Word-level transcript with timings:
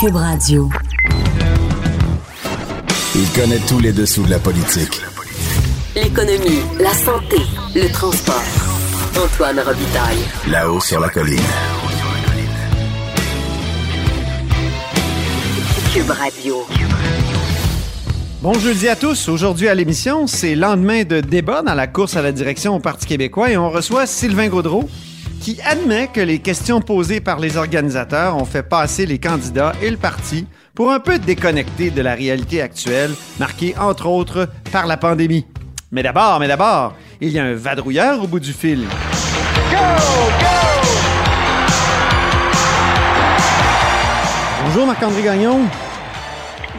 Cube 0.00 0.14
Radio. 0.14 0.68
Il 3.16 3.28
connaît 3.32 3.58
tous 3.66 3.80
les 3.80 3.90
dessous 3.90 4.22
de 4.22 4.30
la 4.30 4.38
politique. 4.38 5.00
L'économie, 5.96 6.60
la 6.78 6.92
santé, 6.92 7.38
le 7.74 7.90
transport. 7.90 8.40
Antoine 9.20 9.58
Robitaille. 9.58 10.18
Là-haut 10.48 10.78
sur 10.78 11.00
la 11.00 11.08
colline. 11.08 11.40
Cube 15.92 16.10
Radio. 16.10 16.64
Bon 18.40 18.54
jeudi 18.54 18.86
à 18.86 18.94
tous. 18.94 19.28
Aujourd'hui 19.28 19.66
à 19.66 19.74
l'émission, 19.74 20.28
c'est 20.28 20.54
lendemain 20.54 21.02
de 21.02 21.20
débat 21.20 21.62
dans 21.62 21.74
la 21.74 21.88
course 21.88 22.14
à 22.16 22.22
la 22.22 22.30
direction 22.30 22.76
au 22.76 22.78
Parti 22.78 23.04
québécois 23.04 23.50
et 23.50 23.56
on 23.56 23.68
reçoit 23.68 24.06
Sylvain 24.06 24.46
Gaudreau 24.46 24.88
qui 25.48 25.62
admet 25.62 26.08
que 26.08 26.20
les 26.20 26.40
questions 26.40 26.82
posées 26.82 27.22
par 27.22 27.40
les 27.40 27.56
organisateurs 27.56 28.36
ont 28.36 28.44
fait 28.44 28.62
passer 28.62 29.06
les 29.06 29.18
candidats 29.18 29.72
et 29.80 29.88
le 29.88 29.96
parti 29.96 30.46
pour 30.74 30.92
un 30.92 31.00
peu 31.00 31.18
déconnecter 31.18 31.88
de 31.88 32.02
la 32.02 32.14
réalité 32.14 32.60
actuelle, 32.60 33.12
marquée 33.38 33.74
entre 33.80 34.08
autres 34.08 34.50
par 34.70 34.86
la 34.86 34.98
pandémie. 34.98 35.46
Mais 35.90 36.02
d'abord, 36.02 36.38
mais 36.38 36.48
d'abord, 36.48 36.96
il 37.22 37.30
y 37.30 37.38
a 37.38 37.44
un 37.44 37.54
vadrouilleur 37.54 38.22
au 38.22 38.26
bout 38.26 38.40
du 38.40 38.52
fil. 38.52 38.84
Bonjour 44.66 44.86
Marc-André 44.86 45.22
Gagnon. 45.22 45.60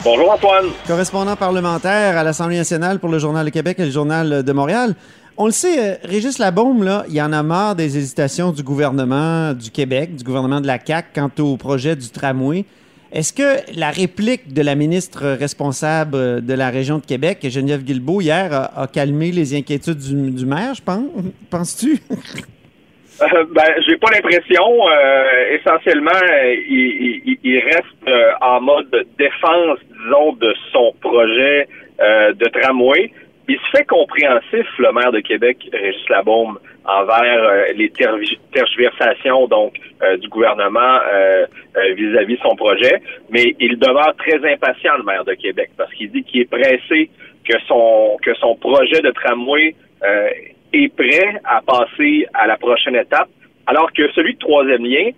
Bonjour 0.03 0.31
Antoine. 0.31 0.65
Correspondant 0.85 1.35
parlementaire 1.35 2.19
à 2.19 2.23
l'Assemblée 2.23 2.57
nationale 2.57 2.99
pour 2.99 3.09
le 3.09 3.17
Journal 3.17 3.45
de 3.45 3.49
Québec 3.49 3.77
et 3.79 3.85
le 3.85 3.91
Journal 3.91 4.43
de 4.43 4.53
Montréal. 4.53 4.93
On 5.41 5.45
le 5.45 5.51
sait, 5.51 5.79
euh, 5.79 5.95
Régis 6.03 6.37
Labaume, 6.37 6.83
là, 6.83 7.05
il 7.07 7.15
y 7.15 7.21
en 7.21 7.31
a 7.31 7.41
marre 7.43 7.73
des 7.73 7.97
hésitations 7.97 8.51
du 8.51 8.61
gouvernement 8.61 9.53
du 9.53 9.71
Québec, 9.71 10.13
du 10.13 10.25
gouvernement 10.25 10.59
de 10.59 10.67
la 10.67 10.77
CAQ 10.85 11.07
quant 11.15 11.31
au 11.39 11.55
projet 11.55 11.95
du 11.95 12.09
tramway. 12.09 12.65
Est-ce 13.13 13.31
que 13.31 13.79
la 13.79 13.89
réplique 13.89 14.53
de 14.53 14.61
la 14.61 14.75
ministre 14.75 15.25
responsable 15.39 16.45
de 16.45 16.53
la 16.53 16.69
région 16.69 16.97
de 16.97 17.05
Québec, 17.05 17.37
Geneviève 17.43 17.85
Guilbeault, 17.85 18.19
hier, 18.19 18.51
a, 18.51 18.85
calmé 18.87 19.31
les 19.31 19.55
inquiétudes 19.57 19.99
du, 19.99 20.45
maire, 20.45 20.73
je 20.75 20.81
pense? 20.83 21.05
Penses-tu? 21.49 22.01
Euh, 23.21 23.45
ben, 23.55 23.63
j'ai 23.87 23.95
pas 23.95 24.11
l'impression. 24.13 24.65
Euh, 24.89 25.57
essentiellement, 25.57 26.11
euh, 26.11 26.53
il, 26.69 27.37
il- 27.43 27.59
reste 27.59 28.09
euh, 28.09 28.31
en 28.41 28.59
mode 28.59 28.91
défense, 29.17 29.79
disons, 30.03 30.33
de 30.33 30.53
son 30.73 30.93
projet 30.99 31.69
euh, 32.01 32.33
de 32.33 32.45
tramway. 32.59 33.11
Il 33.49 33.57
se 33.57 33.77
fait 33.77 33.85
compréhensif, 33.85 34.67
le 34.77 34.91
maire 34.91 35.11
de 35.11 35.21
Québec, 35.21 35.57
Régis 35.73 36.07
Labaume, 36.07 36.59
envers 36.85 37.43
euh, 37.43 37.63
les 37.75 37.89
tergi- 37.89 38.37
tergiversations 38.53 39.47
donc 39.47 39.73
euh, 40.03 40.17
du 40.17 40.27
gouvernement 40.27 40.99
euh, 41.11 41.47
vis-à-vis 41.95 42.35
de 42.35 42.41
son 42.41 42.55
projet, 42.55 43.01
mais 43.31 43.55
il 43.59 43.79
demeure 43.79 44.13
très 44.17 44.37
impatient, 44.53 44.95
le 44.97 45.03
maire 45.03 45.25
de 45.25 45.33
Québec, 45.33 45.71
parce 45.75 45.91
qu'il 45.95 46.11
dit 46.11 46.23
qu'il 46.23 46.41
est 46.41 46.45
pressé 46.49 47.09
que 47.43 47.57
son 47.63 48.55
projet 48.57 49.01
de 49.01 49.09
tramway 49.09 49.73
est 50.71 50.95
prêt 50.95 51.41
à 51.43 51.61
passer 51.65 52.27
à 52.35 52.45
la 52.45 52.57
prochaine 52.57 52.95
étape, 52.95 53.29
alors 53.65 53.91
que 53.91 54.11
celui 54.11 54.35
de 54.35 54.39
troisième 54.39 54.85
lien, 54.85 55.09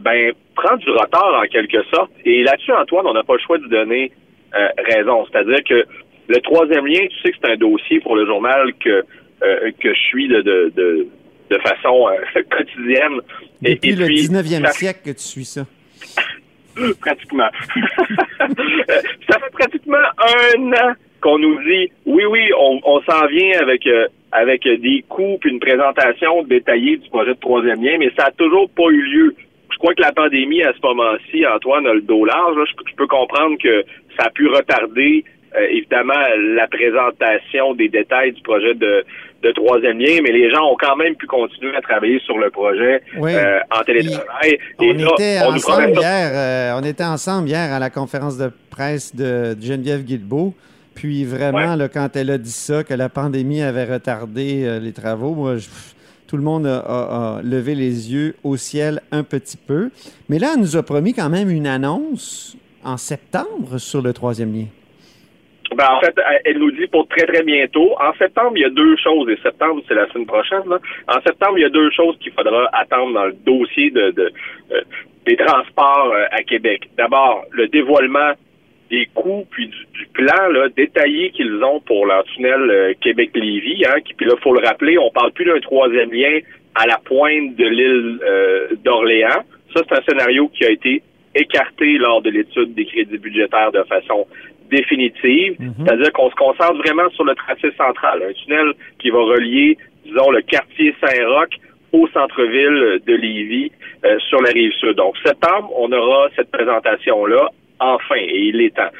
ben, 0.00 0.32
prend 0.54 0.76
du 0.76 0.90
retard 0.90 1.40
en 1.42 1.46
quelque 1.46 1.82
sorte. 1.84 2.10
Et 2.26 2.42
là-dessus, 2.42 2.72
Antoine, 2.72 3.06
on 3.06 3.14
n'a 3.14 3.22
pas 3.22 3.32
le 3.34 3.40
choix 3.40 3.56
de 3.56 3.66
donner 3.68 4.12
raison. 4.52 5.24
C'est-à-dire 5.26 5.64
que 5.66 5.86
le 6.28 6.40
troisième 6.40 6.86
lien, 6.86 7.00
tu 7.08 7.16
sais 7.22 7.30
que 7.32 7.36
c'est 7.42 7.50
un 7.52 7.56
dossier 7.56 8.00
pour 8.00 8.16
le 8.16 8.26
journal 8.26 8.72
que 8.80 9.04
euh, 9.42 9.70
que 9.80 9.94
je 9.94 9.98
suis 10.00 10.28
de 10.28 10.40
de, 10.42 10.72
de, 10.76 11.06
de 11.50 11.58
façon 11.58 12.08
euh, 12.08 12.42
quotidienne. 12.50 13.20
Et- 13.64 13.74
Depuis 13.74 13.90
et 13.90 13.96
le 13.96 14.06
puis, 14.06 14.16
19e 14.28 14.66
ça- 14.66 14.72
siècle 14.72 15.00
que 15.04 15.10
tu 15.10 15.22
suis 15.22 15.44
ça. 15.44 15.64
pratiquement. 17.00 17.48
ça 19.28 19.38
fait 19.38 19.52
pratiquement 19.52 19.96
un 20.18 20.72
an 20.72 20.92
qu'on 21.20 21.38
nous 21.38 21.58
dit 21.64 21.90
oui, 22.06 22.24
oui, 22.30 22.40
on, 22.58 22.80
on 22.84 23.00
s'en 23.02 23.26
vient 23.26 23.60
avec 23.60 23.86
euh, 23.86 24.06
avec 24.32 24.62
des 24.64 25.04
coûts 25.08 25.38
puis 25.40 25.50
une 25.50 25.60
présentation 25.60 26.42
détaillée 26.44 26.96
du 26.98 27.08
projet 27.08 27.34
de 27.34 27.40
troisième 27.40 27.82
lien, 27.82 27.96
mais 27.98 28.10
ça 28.16 28.26
a 28.26 28.30
toujours 28.32 28.68
pas 28.70 28.88
eu 28.90 29.02
lieu. 29.02 29.34
Je 29.72 29.78
crois 29.78 29.94
que 29.94 30.02
la 30.02 30.12
pandémie 30.12 30.62
à 30.62 30.72
ce 30.72 30.78
moment-ci, 30.86 31.46
Antoine 31.46 31.86
a 31.86 31.94
le 31.94 32.00
dos 32.02 32.24
large. 32.24 32.56
là. 32.56 32.64
Je, 32.66 32.90
je 32.90 32.96
peux 32.96 33.06
comprendre 33.06 33.56
que 33.62 33.84
ça 34.18 34.26
a 34.26 34.30
pu 34.30 34.46
retarder 34.48 35.24
euh, 35.56 35.66
évidemment 35.70 36.14
la 36.54 36.66
présentation 36.68 37.74
des 37.74 37.88
détails 37.88 38.32
du 38.32 38.42
projet 38.42 38.74
de, 38.74 39.04
de 39.42 39.52
troisième 39.52 39.98
lien, 39.98 40.18
mais 40.22 40.32
les 40.32 40.50
gens 40.50 40.64
ont 40.72 40.76
quand 40.78 40.96
même 40.96 41.14
pu 41.14 41.26
continuer 41.26 41.74
à 41.76 41.80
travailler 41.80 42.18
sur 42.20 42.38
le 42.38 42.50
projet 42.50 43.02
Oui. 43.18 43.32
euh, 43.34 43.58
en 43.70 43.82
télétravail. 43.84 44.58
On 44.78 44.82
Et 44.84 44.92
là, 44.94 45.08
était 45.14 45.38
on 45.46 45.50
nous 45.52 45.56
ensemble 45.56 45.82
promet 45.92 45.94
ça. 45.94 46.00
hier, 46.00 46.30
euh, 46.34 46.80
on 46.80 46.84
était 46.84 47.04
ensemble 47.04 47.48
hier 47.48 47.72
à 47.72 47.78
la 47.78 47.90
conférence 47.90 48.36
de 48.36 48.50
presse 48.70 49.14
de 49.14 49.56
Geneviève 49.60 50.02
Guilbeault. 50.04 50.54
Puis 50.94 51.24
vraiment, 51.24 51.58
Ouais. 51.72 51.76
là, 51.76 51.88
quand 51.88 52.08
elle 52.16 52.30
a 52.30 52.38
dit 52.38 52.50
ça, 52.50 52.82
que 52.82 52.92
la 52.94 53.08
pandémie 53.08 53.62
avait 53.62 53.84
retardé 53.84 54.80
les 54.82 54.92
travaux, 54.92 55.32
moi, 55.34 55.56
je- 55.56 55.68
tout 56.26 56.36
le 56.36 56.42
monde 56.42 56.66
a, 56.66 56.80
a- 56.80 57.36
a 57.38 57.42
levé 57.42 57.74
les 57.76 58.12
yeux 58.12 58.34
au 58.42 58.56
ciel 58.56 59.00
un 59.12 59.22
petit 59.22 59.56
peu. 59.56 59.90
Mais 60.28 60.38
là, 60.40 60.48
elle 60.54 60.60
nous 60.60 60.76
a 60.76 60.82
promis 60.82 61.14
quand 61.14 61.30
même 61.30 61.50
une 61.50 61.68
annonce 61.68 62.56
en 62.84 62.96
septembre 62.96 63.78
sur 63.78 64.02
le 64.02 64.12
troisième 64.12 64.52
lien. 64.52 64.64
Ben, 65.78 65.86
en 65.92 66.00
fait, 66.00 66.14
elle- 66.44 66.58
nous 66.58 66.72
dit 66.72 66.88
pour 66.88 67.06
très, 67.06 67.24
très 67.24 67.44
bientôt. 67.44 67.94
En 68.00 68.12
septembre, 68.14 68.52
il 68.56 68.62
y 68.62 68.64
a 68.64 68.70
deux 68.70 68.96
choses, 68.96 69.30
et 69.30 69.38
septembre, 69.42 69.80
c'est 69.86 69.94
la 69.94 70.08
semaine 70.08 70.26
prochaine. 70.26 70.64
Là. 70.68 70.78
En 71.06 71.20
septembre, 71.22 71.56
il 71.58 71.62
y 71.62 71.64
a 71.64 71.68
deux 71.68 71.90
choses 71.92 72.18
qu'il 72.18 72.32
faudra 72.32 72.68
attendre 72.72 73.12
dans 73.14 73.26
le 73.26 73.32
dossier 73.46 73.90
de, 73.90 74.10
de- 74.10 74.32
euh, 74.72 74.80
des 75.24 75.36
transports 75.36 76.10
euh, 76.12 76.24
à 76.32 76.42
Québec. 76.42 76.88
D'abord, 76.96 77.44
le 77.52 77.68
dévoilement 77.68 78.32
des 78.90 79.06
coûts 79.14 79.46
puis 79.50 79.68
du, 79.68 79.86
du 80.00 80.06
plan 80.14 80.48
là, 80.50 80.68
détaillé 80.76 81.30
qu'ils 81.30 81.62
ont 81.62 81.78
pour 81.80 82.06
leur 82.06 82.24
tunnel 82.24 82.60
euh, 82.70 82.92
Québec-Lévis. 83.00 83.84
Hein, 83.86 84.00
qui, 84.04 84.14
puis 84.14 84.26
là, 84.26 84.34
faut 84.42 84.54
le 84.54 84.66
rappeler, 84.66 84.98
on 84.98 85.10
parle 85.10 85.30
plus 85.32 85.44
d'un 85.44 85.60
troisième 85.60 86.10
lien 86.10 86.40
à 86.74 86.86
la 86.86 86.96
pointe 87.04 87.54
de 87.54 87.66
l'île 87.68 88.18
euh, 88.24 88.68
d'Orléans. 88.84 89.42
Ça, 89.76 89.82
c'est 89.88 89.96
un 89.98 90.02
scénario 90.08 90.48
qui 90.48 90.64
a 90.64 90.70
été 90.70 91.02
écarté 91.34 91.98
lors 91.98 92.22
de 92.22 92.30
l'étude 92.30 92.74
des 92.74 92.86
crédits 92.86 93.18
budgétaires 93.18 93.70
de 93.70 93.82
façon 93.84 94.26
définitive. 94.70 95.56
C'est-à-dire 95.78 96.12
qu'on 96.12 96.30
se 96.30 96.34
concentre 96.36 96.78
vraiment 96.78 97.08
sur 97.10 97.24
le 97.24 97.34
tracé 97.34 97.70
central, 97.76 98.22
un 98.22 98.32
tunnel 98.32 98.72
qui 98.98 99.10
va 99.10 99.18
relier, 99.18 99.76
disons, 100.04 100.30
le 100.30 100.42
quartier 100.42 100.94
Saint-Roch 101.00 101.50
au 101.92 102.06
centre-ville 102.08 103.00
de 103.06 103.14
Lévis 103.14 103.72
euh, 104.04 104.18
sur 104.28 104.40
la 104.42 104.50
rive 104.50 104.72
sud. 104.72 104.96
Donc, 104.96 105.16
septembre, 105.24 105.70
on 105.76 105.90
aura 105.92 106.28
cette 106.36 106.50
présentation-là, 106.50 107.48
enfin, 107.80 108.16
et 108.16 108.48
il 108.48 108.60
est 108.60 108.74
temps. 108.74 108.90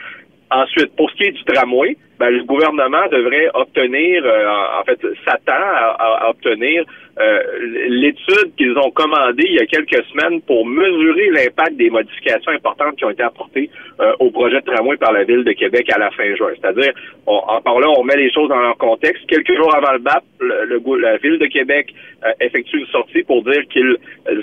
Ensuite, 0.50 0.96
pour 0.96 1.10
ce 1.10 1.16
qui 1.16 1.24
est 1.24 1.32
du 1.32 1.44
tramway, 1.44 1.96
ben, 2.18 2.30
le 2.30 2.42
gouvernement 2.44 3.06
devrait 3.12 3.48
obtenir, 3.54 4.22
euh, 4.24 4.48
en 4.80 4.84
fait, 4.84 4.98
s'attend 5.24 5.52
à, 5.52 6.30
obtenir 6.30 6.84
euh, 7.20 7.42
l'étude 7.88 8.54
qu'ils 8.56 8.76
ont 8.78 8.90
commandée 8.90 9.44
il 9.44 9.54
y 9.54 9.60
a 9.60 9.66
quelques 9.66 10.04
semaines 10.06 10.40
pour 10.42 10.66
mesurer 10.66 11.30
l'impact 11.30 11.76
des 11.76 11.90
modifications 11.90 12.52
importantes 12.52 12.96
qui 12.96 13.04
ont 13.04 13.10
été 13.10 13.22
apportées 13.22 13.70
euh, 14.00 14.12
au 14.20 14.30
projet 14.30 14.60
de 14.60 14.64
tramway 14.64 14.96
par 14.96 15.12
la 15.12 15.24
Ville 15.24 15.44
de 15.44 15.52
Québec 15.52 15.90
à 15.92 15.98
la 15.98 16.10
fin 16.12 16.34
juin. 16.34 16.50
C'est-à-dire, 16.60 16.92
en 17.26 17.78
là, 17.78 17.88
on 17.96 18.02
met 18.02 18.16
les 18.16 18.32
choses 18.32 18.48
dans 18.48 18.60
leur 18.60 18.76
contexte. 18.78 19.26
Quelques 19.26 19.54
jours 19.54 19.74
avant 19.74 19.92
le 19.92 19.98
BAP, 19.98 20.24
le, 20.40 20.64
le 20.64 21.00
la 21.00 21.18
Ville 21.18 21.38
de 21.38 21.46
Québec 21.46 21.94
euh, 22.24 22.32
effectue 22.40 22.78
une 22.78 22.86
sortie 22.86 23.22
pour 23.22 23.42
dire 23.44 23.62
qu'ils 23.68 23.96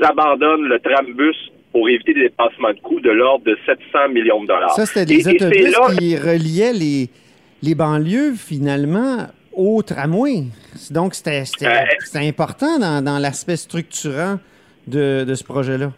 abandonnent 0.03 0.67
le 0.67 0.79
trambus 0.79 1.51
pour 1.75 1.89
éviter 1.89 2.13
des 2.13 2.21
dépassements 2.29 2.71
de 2.71 2.79
coûts 2.79 3.01
de 3.01 3.09
l'ordre 3.11 3.43
de 3.43 3.57
700 3.65 4.07
millions 4.13 4.41
de 4.43 4.47
dollars. 4.47 4.71
Ça, 4.75 4.85
c'était 4.85 5.03
des 5.05 5.27
et 5.27 5.35
autobus 5.35 5.71
là- 5.73 5.93
qui 5.99 6.15
reliaient 6.15 6.71
les, 6.71 7.09
les 7.61 7.75
banlieues, 7.75 8.31
finalement, 8.33 9.27
au 9.51 9.83
tramway. 9.83 10.43
Donc, 10.91 11.15
c'était 11.15 11.43
Euh, 11.63 12.19
important 12.29 12.79
dans, 12.79 13.03
dans 13.03 13.19
l'aspect 13.19 13.57
structurant 13.57 14.39
de, 14.87 15.25
de 15.25 15.33
ce 15.33 15.43
projet-là. 15.43 15.91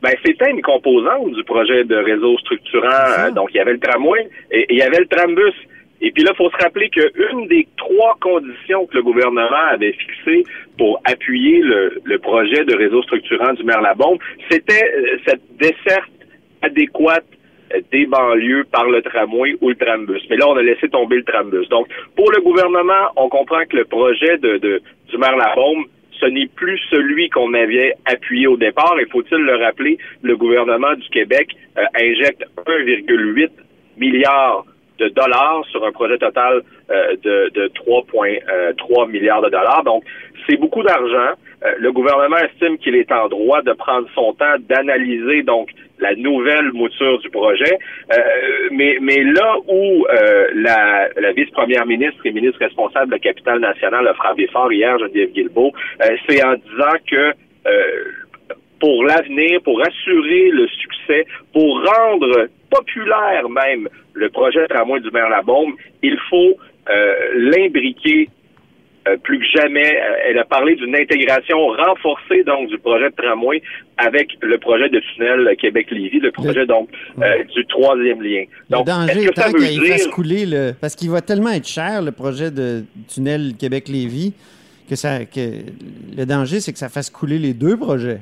Ben, 0.00 0.14
c'était 0.24 0.50
une 0.50 0.62
composante 0.62 1.32
du 1.34 1.44
projet 1.44 1.84
de 1.84 1.96
réseau 1.96 2.38
structurant. 2.38 2.88
Euh, 3.18 3.30
donc, 3.30 3.50
il 3.52 3.58
y 3.58 3.60
avait 3.60 3.72
le 3.74 3.80
tramway 3.80 4.26
et 4.50 4.60
et 4.60 4.66
il 4.70 4.78
y 4.78 4.82
avait 4.82 5.00
le 5.00 5.06
trambus. 5.06 5.52
Et 6.00 6.12
puis 6.12 6.22
là, 6.22 6.30
il 6.32 6.36
faut 6.36 6.50
se 6.50 6.62
rappeler 6.62 6.88
qu'une 6.90 7.48
des 7.48 7.66
trois 7.76 8.16
conditions 8.20 8.86
que 8.86 8.96
le 8.96 9.02
gouvernement 9.02 9.66
avait 9.70 9.92
fixées 9.92 10.44
pour 10.76 11.00
appuyer 11.04 11.60
le, 11.60 12.18
projet 12.18 12.64
de 12.64 12.76
réseau 12.76 13.02
structurant 13.02 13.52
du 13.54 13.64
maire 13.64 13.80
Labombe, 13.80 14.18
c'était 14.50 14.84
euh, 14.84 15.18
cette 15.26 15.42
desserte 15.58 16.10
adéquate 16.62 17.24
euh, 17.74 17.80
des 17.90 18.06
banlieues 18.06 18.64
par 18.70 18.88
le 18.88 19.02
tramway 19.02 19.56
ou 19.60 19.70
le 19.70 19.74
trambus. 19.76 20.22
Mais 20.30 20.36
là, 20.36 20.48
on 20.48 20.56
a 20.56 20.62
laissé 20.62 20.88
tomber 20.88 21.16
le 21.16 21.24
trambus. 21.24 21.68
Donc, 21.68 21.88
pour 22.16 22.30
le 22.30 22.40
gouvernement, 22.42 23.12
on 23.16 23.28
comprend 23.28 23.64
que 23.68 23.76
le 23.76 23.84
projet 23.84 24.38
du 24.38 25.18
maire 25.18 25.36
Labombe, 25.36 25.84
ce 26.20 26.26
n'est 26.26 26.48
plus 26.48 26.78
celui 26.90 27.28
qu'on 27.30 27.54
avait 27.54 27.94
appuyé 28.04 28.46
au 28.46 28.56
départ. 28.56 28.96
Et 29.00 29.06
faut-il 29.06 29.38
le 29.38 29.56
rappeler, 29.56 29.98
le 30.22 30.36
gouvernement 30.36 30.94
du 30.94 31.08
Québec 31.08 31.48
euh, 31.76 31.82
injecte 32.00 32.44
1,8 32.66 33.48
milliard 33.96 34.64
de 34.98 35.08
dollars 35.08 35.64
sur 35.70 35.84
un 35.84 35.92
projet 35.92 36.18
total 36.18 36.62
euh, 36.90 37.16
de, 37.22 37.50
de 37.54 37.68
3,3 37.68 39.10
milliards 39.10 39.42
de 39.42 39.50
dollars. 39.50 39.82
Donc, 39.84 40.04
c'est 40.48 40.56
beaucoup 40.56 40.82
d'argent. 40.82 41.34
Euh, 41.64 41.74
le 41.78 41.92
gouvernement 41.92 42.36
estime 42.36 42.78
qu'il 42.78 42.94
est 42.94 43.10
en 43.10 43.28
droit 43.28 43.62
de 43.62 43.72
prendre 43.72 44.08
son 44.14 44.32
temps 44.34 44.56
d'analyser 44.68 45.42
donc 45.42 45.70
la 46.00 46.14
nouvelle 46.14 46.72
mouture 46.72 47.18
du 47.18 47.28
projet. 47.30 47.76
mais, 48.70 48.98
mais 49.00 49.24
là 49.24 49.56
où 49.66 50.06
la, 50.54 51.08
la 51.16 51.32
vice-première 51.32 51.86
ministre 51.86 52.24
et 52.24 52.30
ministre 52.30 52.60
responsable 52.60 53.06
de 53.06 53.12
la 53.12 53.18
capitale 53.18 53.58
nationale 53.58 54.06
a 54.06 54.14
frappé 54.14 54.46
fort 54.46 54.72
hier, 54.72 54.96
Geneviève 55.00 55.32
Guilbeault, 55.32 55.72
c'est 56.28 56.44
en 56.44 56.54
disant 56.54 56.96
que 57.10 57.32
pour 58.80 59.04
l'avenir, 59.04 59.60
pour 59.62 59.80
assurer 59.80 60.50
le 60.50 60.66
succès, 60.68 61.26
pour 61.52 61.84
rendre 61.84 62.48
populaire 62.70 63.48
même 63.48 63.88
le 64.14 64.28
projet 64.30 64.66
tramway 64.68 65.00
du 65.00 65.10
maire 65.10 65.28
Labombe, 65.28 65.74
il 66.02 66.18
faut 66.28 66.56
euh, 66.90 67.14
l'imbriquer 67.34 68.28
euh, 69.06 69.16
plus 69.22 69.38
que 69.38 69.60
jamais. 69.60 69.86
Euh, 69.86 70.28
elle 70.28 70.38
a 70.38 70.44
parlé 70.44 70.74
d'une 70.74 70.94
intégration 70.94 71.58
renforcée 71.68 72.42
donc 72.44 72.68
du 72.68 72.78
projet 72.78 73.10
de 73.10 73.14
tramway 73.14 73.62
avec 73.96 74.28
le 74.42 74.58
projet 74.58 74.88
de 74.88 75.00
tunnel 75.00 75.56
Québec-Lévis, 75.56 76.20
le 76.20 76.32
projet 76.32 76.66
donc 76.66 76.88
du 77.54 77.66
troisième 77.66 78.22
lien. 78.22 78.44
Donc, 78.70 78.86
le 78.86 78.92
danger 78.92 79.24
étant 79.24 79.52
qu'il 79.52 79.86
fasse 79.86 80.06
couler 80.08 80.46
le... 80.46 80.72
Parce 80.80 80.94
qu'il 80.94 81.10
va 81.10 81.20
tellement 81.20 81.50
être 81.50 81.68
cher, 81.68 82.02
le 82.02 82.12
projet 82.12 82.50
de 82.50 82.84
tunnel 83.08 83.54
Québec-Lévis, 83.58 84.34
que, 84.88 84.96
ça, 84.96 85.24
que 85.24 85.62
le 86.16 86.24
danger, 86.24 86.60
c'est 86.60 86.72
que 86.72 86.78
ça 86.78 86.88
fasse 86.88 87.10
couler 87.10 87.38
les 87.38 87.54
deux 87.54 87.76
projets. 87.76 88.20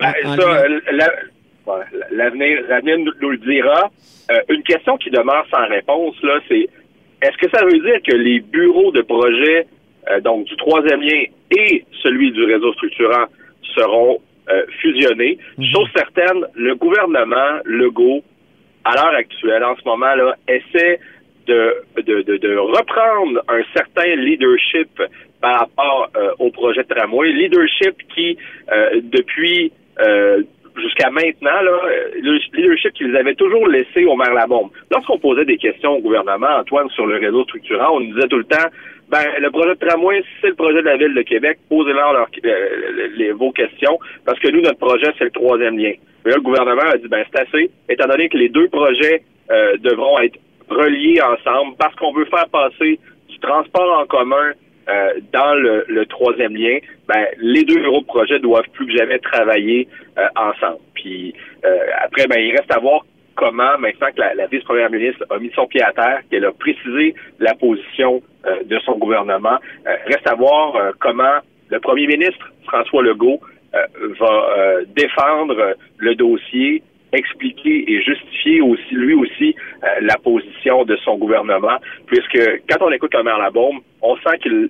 Ben, 0.00 0.12
l'avenir, 2.10 2.62
l'avenir 2.68 2.98
nous, 2.98 3.30
le 3.30 3.36
dira. 3.38 3.90
Euh, 4.30 4.40
une 4.50 4.62
question 4.62 4.96
qui 4.98 5.10
demeure 5.10 5.46
sans 5.50 5.66
réponse, 5.68 6.14
là, 6.22 6.38
c'est 6.48 6.68
est-ce 7.22 7.36
que 7.38 7.50
ça 7.50 7.64
veut 7.64 7.78
dire 7.78 8.00
que 8.06 8.14
les 8.14 8.40
bureaux 8.40 8.92
de 8.92 9.02
projet, 9.02 9.66
euh, 10.10 10.20
donc 10.20 10.44
du 10.44 10.56
troisième 10.56 11.00
lien 11.00 11.24
et 11.56 11.84
celui 12.02 12.30
du 12.32 12.44
réseau 12.44 12.72
structurant, 12.74 13.24
seront 13.74 14.18
euh, 14.50 14.66
fusionnés? 14.80 15.38
Mhm. 15.56 15.64
Chose 15.72 15.88
certaine, 15.96 16.46
le 16.54 16.74
gouvernement 16.74 17.60
Legault, 17.64 18.22
à 18.84 18.94
l'heure 18.94 19.14
actuelle, 19.14 19.64
en 19.64 19.76
ce 19.76 19.84
moment, 19.84 20.14
là, 20.14 20.36
essaie 20.46 21.00
de, 21.48 22.56
reprendre 22.56 23.42
un 23.48 23.62
certain 23.74 24.14
leadership 24.16 24.88
par 25.40 25.60
rapport 25.60 26.10
au 26.38 26.50
projet 26.50 26.82
de 26.82 26.94
tramway. 26.94 27.32
Leadership 27.32 27.94
qui, 28.14 28.36
depuis 29.02 29.72
jusqu'à 30.80 31.10
maintenant, 31.10 31.60
le 31.62 32.38
leadership 32.52 32.92
qu'ils 32.92 33.16
avaient 33.16 33.34
toujours 33.34 33.66
laissé 33.68 34.04
au 34.04 34.16
maire 34.16 34.34
Labombe. 34.34 34.70
Lorsqu'on 34.90 35.18
posait 35.18 35.44
des 35.44 35.56
questions 35.56 35.96
au 35.96 36.00
gouvernement, 36.00 36.58
Antoine, 36.60 36.88
sur 36.90 37.06
le 37.06 37.16
réseau 37.16 37.44
structurant, 37.44 37.96
on 37.96 38.00
nous 38.00 38.14
disait 38.14 38.28
tout 38.28 38.38
le 38.38 38.44
temps, 38.44 38.68
ben, 39.08 39.24
le 39.40 39.50
projet 39.50 39.74
de 39.74 39.86
tramway, 39.86 40.22
c'est 40.40 40.48
le 40.48 40.54
projet 40.54 40.80
de 40.82 40.86
la 40.86 40.96
Ville 40.96 41.14
de 41.14 41.22
Québec, 41.22 41.58
posez-leur 41.68 42.14
euh, 42.14 43.08
les, 43.16 43.32
vos 43.32 43.52
questions, 43.52 43.98
parce 44.26 44.38
que 44.38 44.48
nous, 44.50 44.60
notre 44.60 44.78
projet, 44.78 45.10
c'est 45.18 45.24
le 45.24 45.30
troisième 45.30 45.78
lien. 45.78 45.92
Mais 46.24 46.32
là, 46.32 46.36
le 46.36 46.42
gouvernement 46.42 46.82
a 46.82 46.96
dit, 46.98 47.08
ben, 47.08 47.24
c'est 47.32 47.40
assez, 47.40 47.70
étant 47.88 48.06
donné 48.06 48.28
que 48.28 48.36
les 48.36 48.50
deux 48.50 48.68
projets 48.68 49.22
euh, 49.50 49.76
devront 49.78 50.18
être 50.20 50.38
reliés 50.70 51.20
ensemble, 51.20 51.76
parce 51.78 51.94
qu'on 51.96 52.12
veut 52.12 52.26
faire 52.26 52.48
passer 52.48 52.98
du 53.28 53.38
transport 53.40 54.00
en 54.00 54.06
commun 54.06 54.52
euh, 54.88 55.20
dans 55.34 55.54
le, 55.54 56.06
troisième 56.06 56.56
lien, 56.56 56.78
ben, 57.06 57.26
les 57.38 57.62
deux 57.64 57.76
bureaux 57.76 58.00
de 58.00 58.06
projet 58.06 58.38
doivent 58.38 58.68
plus 58.72 58.86
que 58.86 58.96
jamais 58.96 59.18
travailler 59.18 59.86
euh, 60.16 60.26
ensemble. 60.34 60.80
Puis 60.94 61.34
euh, 61.64 61.78
après, 62.00 62.26
ben, 62.26 62.38
il 62.40 62.52
reste 62.52 62.72
à 62.72 62.78
voir 62.78 63.04
comment, 63.34 63.76
maintenant 63.78 64.08
que 64.16 64.20
la, 64.20 64.46
vice-première 64.46 64.90
ministre 64.90 65.26
a 65.28 65.38
mis 65.38 65.50
son 65.54 65.66
pied 65.66 65.82
à 65.82 65.92
terre, 65.92 66.20
qu'elle 66.30 66.46
a 66.46 66.52
précisé 66.52 67.14
la 67.38 67.54
position 67.54 68.22
de 68.64 68.78
son 68.80 68.96
gouvernement, 68.96 69.58
reste 70.06 70.26
à 70.26 70.34
voir 70.34 70.92
comment 70.98 71.38
le 71.70 71.78
premier 71.80 72.06
ministre, 72.06 72.50
François 72.64 73.02
Legault, 73.02 73.40
va 74.18 74.46
défendre 74.96 75.76
le 75.98 76.14
dossier 76.16 76.82
expliquer 77.12 77.90
et 77.90 78.02
justifier 78.02 78.60
aussi 78.60 78.94
lui 78.94 79.14
aussi 79.14 79.54
euh, 79.82 79.86
la 80.02 80.16
position 80.16 80.84
de 80.84 80.96
son 80.96 81.16
gouvernement, 81.16 81.78
puisque 82.06 82.38
quand 82.68 82.86
on 82.86 82.90
écoute 82.90 83.14
le 83.14 83.22
maire 83.22 83.38
Labaume, 83.38 83.80
on 84.02 84.16
sent 84.16 84.38
qu'il 84.42 84.68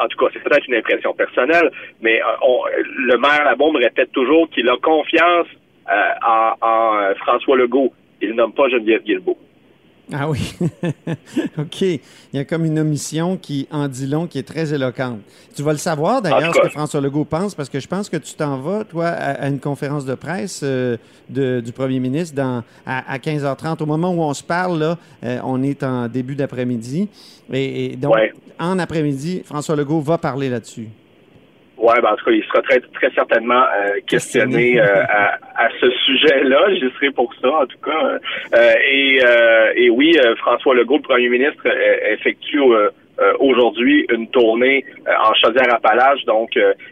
en 0.00 0.06
tout 0.06 0.18
cas, 0.18 0.30
c'est 0.32 0.42
peut-être 0.42 0.66
une 0.68 0.76
impression 0.76 1.12
personnelle, 1.14 1.70
mais 2.00 2.20
euh, 2.20 2.82
le 2.96 3.18
maire 3.18 3.44
Labaume 3.44 3.76
répète 3.76 4.12
toujours 4.12 4.48
qu'il 4.50 4.68
a 4.68 4.76
confiance 4.76 5.48
euh, 5.90 6.10
en, 6.26 6.52
en, 6.60 7.14
François 7.16 7.56
Legault. 7.56 7.92
Il 8.22 8.34
nomme 8.34 8.52
pas 8.52 8.68
Geneviève 8.68 9.02
Guilbeault. 9.02 9.38
Ah 10.12 10.28
oui. 10.28 10.54
OK. 11.58 11.82
Il 11.82 12.00
y 12.32 12.38
a 12.38 12.44
comme 12.44 12.64
une 12.64 12.78
omission 12.78 13.36
qui 13.36 13.68
en 13.70 13.88
dit 13.88 14.06
long, 14.06 14.26
qui 14.26 14.38
est 14.38 14.46
très 14.46 14.72
éloquente. 14.72 15.20
Tu 15.54 15.62
vas 15.62 15.72
le 15.72 15.78
savoir 15.78 16.22
d'ailleurs, 16.22 16.54
ce 16.54 16.60
que 16.60 16.68
François 16.68 17.00
Legault 17.00 17.24
pense, 17.24 17.54
parce 17.54 17.68
que 17.68 17.80
je 17.80 17.88
pense 17.88 18.08
que 18.08 18.16
tu 18.16 18.34
t'en 18.34 18.58
vas, 18.58 18.84
toi, 18.84 19.08
à, 19.08 19.48
une 19.48 19.60
conférence 19.60 20.04
de 20.04 20.14
presse 20.14 20.60
euh, 20.62 20.96
du 21.28 21.72
premier 21.72 22.00
ministre 22.00 22.34
dans, 22.34 22.62
à, 22.86 23.18
15h30. 23.18 23.82
Au 23.82 23.86
moment 23.86 24.10
où 24.10 24.20
on 24.22 24.34
se 24.34 24.42
parle, 24.42 24.78
là, 24.78 24.98
euh, 25.24 25.38
on 25.44 25.62
est 25.62 25.82
en 25.82 26.08
début 26.08 26.34
d'après-midi. 26.34 27.08
Et, 27.52 27.96
donc, 27.96 28.14
en 28.58 28.78
après-midi, 28.78 29.42
François 29.44 29.76
Legault 29.76 30.00
va 30.00 30.18
parler 30.18 30.48
là-dessus. 30.48 30.88
Oui, 31.80 31.94
ben, 32.02 32.10
en 32.10 32.16
tout 32.16 32.26
cas, 32.26 32.30
il 32.32 32.44
sera 32.44 32.60
très, 32.60 32.80
très 32.80 33.10
certainement 33.12 33.62
euh, 33.62 34.00
questionné 34.06 34.78
euh, 34.78 35.02
à, 35.08 35.38
à, 35.56 35.68
ce 35.80 35.90
sujet-là. 35.90 36.74
J'y 36.74 36.90
serai 36.96 37.10
pour 37.10 37.32
ça, 37.40 37.48
en 37.48 37.66
tout 37.66 37.78
cas. 37.82 38.18
Euh, 38.54 38.74
et, 38.92 39.20
et 39.76 39.90
oui, 39.90 40.14
François 40.38 40.74
Legault, 40.74 40.96
le 40.96 41.02
premier 41.02 41.28
ministre, 41.30 41.66
effectue 42.12 42.60
aujourd'hui 43.38 44.06
une 44.12 44.28
tournée 44.28 44.84
en 45.06 45.32
Chaudière-Appalaches. 45.42 46.24
Donc, 46.26 46.50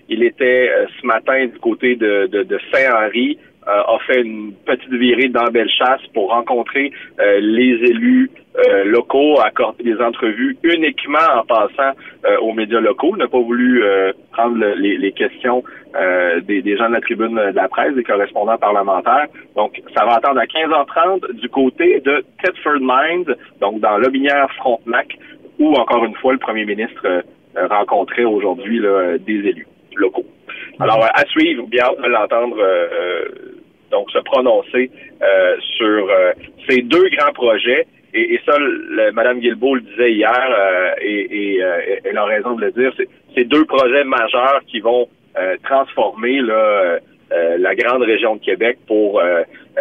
il 0.09 0.23
était 0.23 0.71
ce 1.01 1.07
matin 1.07 1.47
du 1.47 1.59
côté 1.59 1.95
de, 1.95 2.27
de, 2.27 2.43
de 2.45 2.59
Saint-Henri. 2.73 3.39
A 3.69 3.99
fait 4.07 4.23
une 4.23 4.53
petite 4.65 4.93
virée 4.93 5.29
dans 5.29 5.45
Bellechasse 5.45 6.01
pour 6.15 6.31
rencontrer 6.31 6.91
les 7.19 7.79
élus 7.91 8.31
euh, 8.59 8.83
locaux, 8.87 9.39
accorder 9.41 9.85
des 9.85 10.01
entrevues 10.01 10.57
uniquement 10.65 11.19
en 11.33 11.45
passant 11.45 11.97
euh, 12.27 12.39
aux 12.41 12.53
médias 12.53 12.81
locaux. 12.81 13.17
N'a 13.17 13.29
pas 13.29 13.39
voulu 13.39 13.85
euh, 13.85 14.13
prendre 14.33 14.59
les, 14.75 15.13
questions 15.13 15.63
des, 15.95 16.77
gens 16.77 16.89
de 16.89 16.95
la 16.95 17.01
tribune 17.01 17.37
de 17.37 17.55
la 17.55 17.69
presse, 17.69 17.95
des 17.95 18.03
correspondants 18.03 18.59
parlementaires. 18.59 19.27
Donc, 19.55 19.81
ça 19.97 20.05
va 20.05 20.15
attendre 20.15 20.41
à 20.41 20.47
15h30 20.47 21.35
du 21.35 21.49
côté 21.49 22.01
de 22.01 22.25
Thetford 22.43 22.81
Mines, 22.81 23.33
donc 23.61 23.79
dans 23.79 23.97
Lobinière 23.99 24.51
Frontenac, 24.57 25.17
où 25.61 25.75
encore 25.75 26.05
une 26.05 26.17
fois 26.17 26.33
le 26.33 26.39
premier 26.41 26.65
ministre 26.65 27.23
rencontrait 27.71 28.25
aujourd'hui 28.25 28.81
des 29.25 29.49
élus 29.51 29.69
locaux. 29.95 30.27
Alors, 30.81 31.05
à 31.05 31.25
suivre, 31.27 31.65
bien 31.69 31.87
l'entendre 32.09 32.57
donc 33.91 34.11
se 34.11 34.19
prononcer 34.19 34.91
sur 35.77 36.11
ces 36.69 36.83
deux 36.83 37.09
grands 37.11 37.33
projets 37.33 37.87
et, 38.15 38.41
ça, 38.47 38.59
le, 38.59 39.13
Mme 39.13 39.41
Guilbeault 39.41 39.75
le 39.77 39.81
disait 39.83 40.13
hier, 40.13 40.33
euh, 40.33 40.95
et, 41.01 41.59
euh, 41.63 41.97
elle 42.05 42.17
a 42.17 42.25
raison 42.25 42.55
de 42.55 42.63
le 42.63 42.73
dire, 42.73 42.93
c'est 43.35 43.45
deux 43.45 43.65
projets 43.67 44.05
majeurs 44.05 44.61
qui 44.67 44.81
vont 44.81 45.09
euh, 45.37 45.57
transformer 45.65 46.41
la 46.41 47.75
grande 47.75 48.03
région 48.03 48.37
de 48.37 48.41
Québec 48.41 48.79
pour 48.87 49.21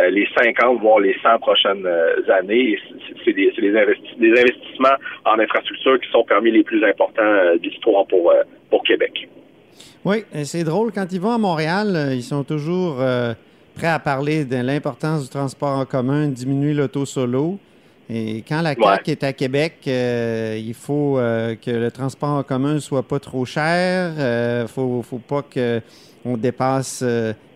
les 0.10 0.28
50, 0.38 0.82
voire 0.82 1.00
les 1.00 1.16
100 1.24 1.40
prochaines 1.40 1.88
années. 2.28 2.78
C'est 3.24 3.34
des, 3.34 3.52
des, 3.58 4.32
investissements 4.32 4.96
en 5.26 5.40
infrastructure 5.40 6.00
qui 6.00 6.12
sont 6.12 6.26
parmi 6.28 6.52
les 6.52 6.64
plus 6.64 6.84
importants 6.84 7.56
d'histoire 7.62 8.06
pour, 8.08 8.34
pour 8.70 8.84
Québec. 8.84 9.28
Oui, 10.04 10.18
c'est 10.44 10.64
drôle. 10.64 10.92
Quand 10.92 11.08
ils 11.12 11.22
vont 11.22 11.32
à 11.32 11.38
Montréal, 11.38 12.10
ils 12.12 12.24
sont 12.24 12.44
toujours 12.44 13.02
prêts 13.78 13.88
à 13.88 14.00
parler 14.00 14.44
de 14.44 14.56
l'importance 14.56 15.22
du 15.22 15.30
transport 15.30 15.78
en 15.78 15.86
commun, 15.86 16.30
diminuer 16.30 16.74
l'auto 16.74 17.06
solo. 17.06 17.60
Et 18.10 18.44
quand 18.48 18.62
la 18.62 18.74
CAQ 18.74 19.12
est 19.12 19.24
à 19.24 19.34
Québec, 19.34 19.74
euh, 19.88 20.60
il 20.60 20.74
faut 20.74 21.20
euh, 21.20 21.56
que 21.56 21.70
le 21.70 21.92
transport 21.92 22.30
en 22.30 22.42
commun 22.42 22.80
soit 22.80 23.04
pas 23.04 23.20
trop 23.20 23.46
cher. 23.46 24.14
Il 24.16 24.22
euh, 24.22 24.68
faut, 24.68 25.04
faut 25.04 25.20
pas 25.20 25.44
qu'on 25.44 26.38
dépasse 26.38 27.04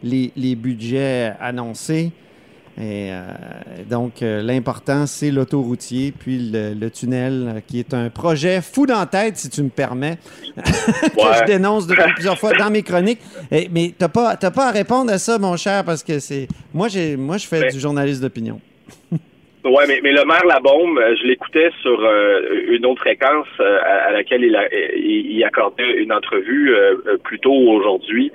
les, 0.04 0.32
les, 0.36 0.56
budgets 0.56 1.34
annoncés. 1.40 2.12
Et 2.80 3.12
donc, 3.90 4.22
l'important, 4.22 5.06
c'est 5.06 5.32
l'autoroutier, 5.32 6.12
puis 6.12 6.52
le, 6.52 6.90
tunnel, 6.90 7.62
qui 7.68 7.80
est 7.80 7.94
un 7.94 8.10
projet 8.10 8.62
fou 8.62 8.86
dans 8.86 9.00
la 9.00 9.06
tête, 9.06 9.38
si 9.38 9.50
tu 9.50 9.62
me 9.62 9.70
permets, 9.70 10.18
que 10.56 10.62
je 10.62 11.46
dénonce 11.46 11.88
depuis 11.88 12.12
plusieurs 12.16 12.40
fois 12.40 12.54
dans 12.54 12.70
mes 12.70 12.84
chroniques. 12.84 13.22
mais 13.52 13.70
tu 13.90 13.96
n'as 14.00 14.08
pas, 14.08 14.36
pas 14.36 14.68
à 14.68 14.72
répondre 14.72 15.12
à 15.12 15.18
ça, 15.18 15.38
mon 15.38 15.58
cher, 15.58 15.84
parce 15.84 16.04
que 16.04 16.20
c'est 16.20 16.48
moi, 16.74 16.88
moi, 17.18 17.38
je 17.38 17.48
fais 17.48 17.72
du 17.72 17.80
journaliste 17.80 18.22
d'opinion. 18.22 18.60
Ouais, 19.64 19.86
mais, 19.88 20.00
mais 20.02 20.12
le 20.12 20.26
maire 20.26 20.46
Labombe, 20.46 20.98
euh, 20.98 21.16
je 21.22 21.28
l'écoutais 21.28 21.70
sur 21.82 22.04
euh, 22.04 22.64
une 22.70 22.86
autre 22.86 23.02
fréquence 23.02 23.48
euh, 23.60 23.78
à, 23.84 24.12
laquelle 24.12 24.44
il, 24.44 24.56
a, 24.56 24.68
il, 24.96 25.44
accordait 25.44 25.98
une 25.98 26.12
entrevue 26.12 26.74
plus 27.24 27.40
tôt 27.40 27.54
aujourd'hui. 27.54 28.32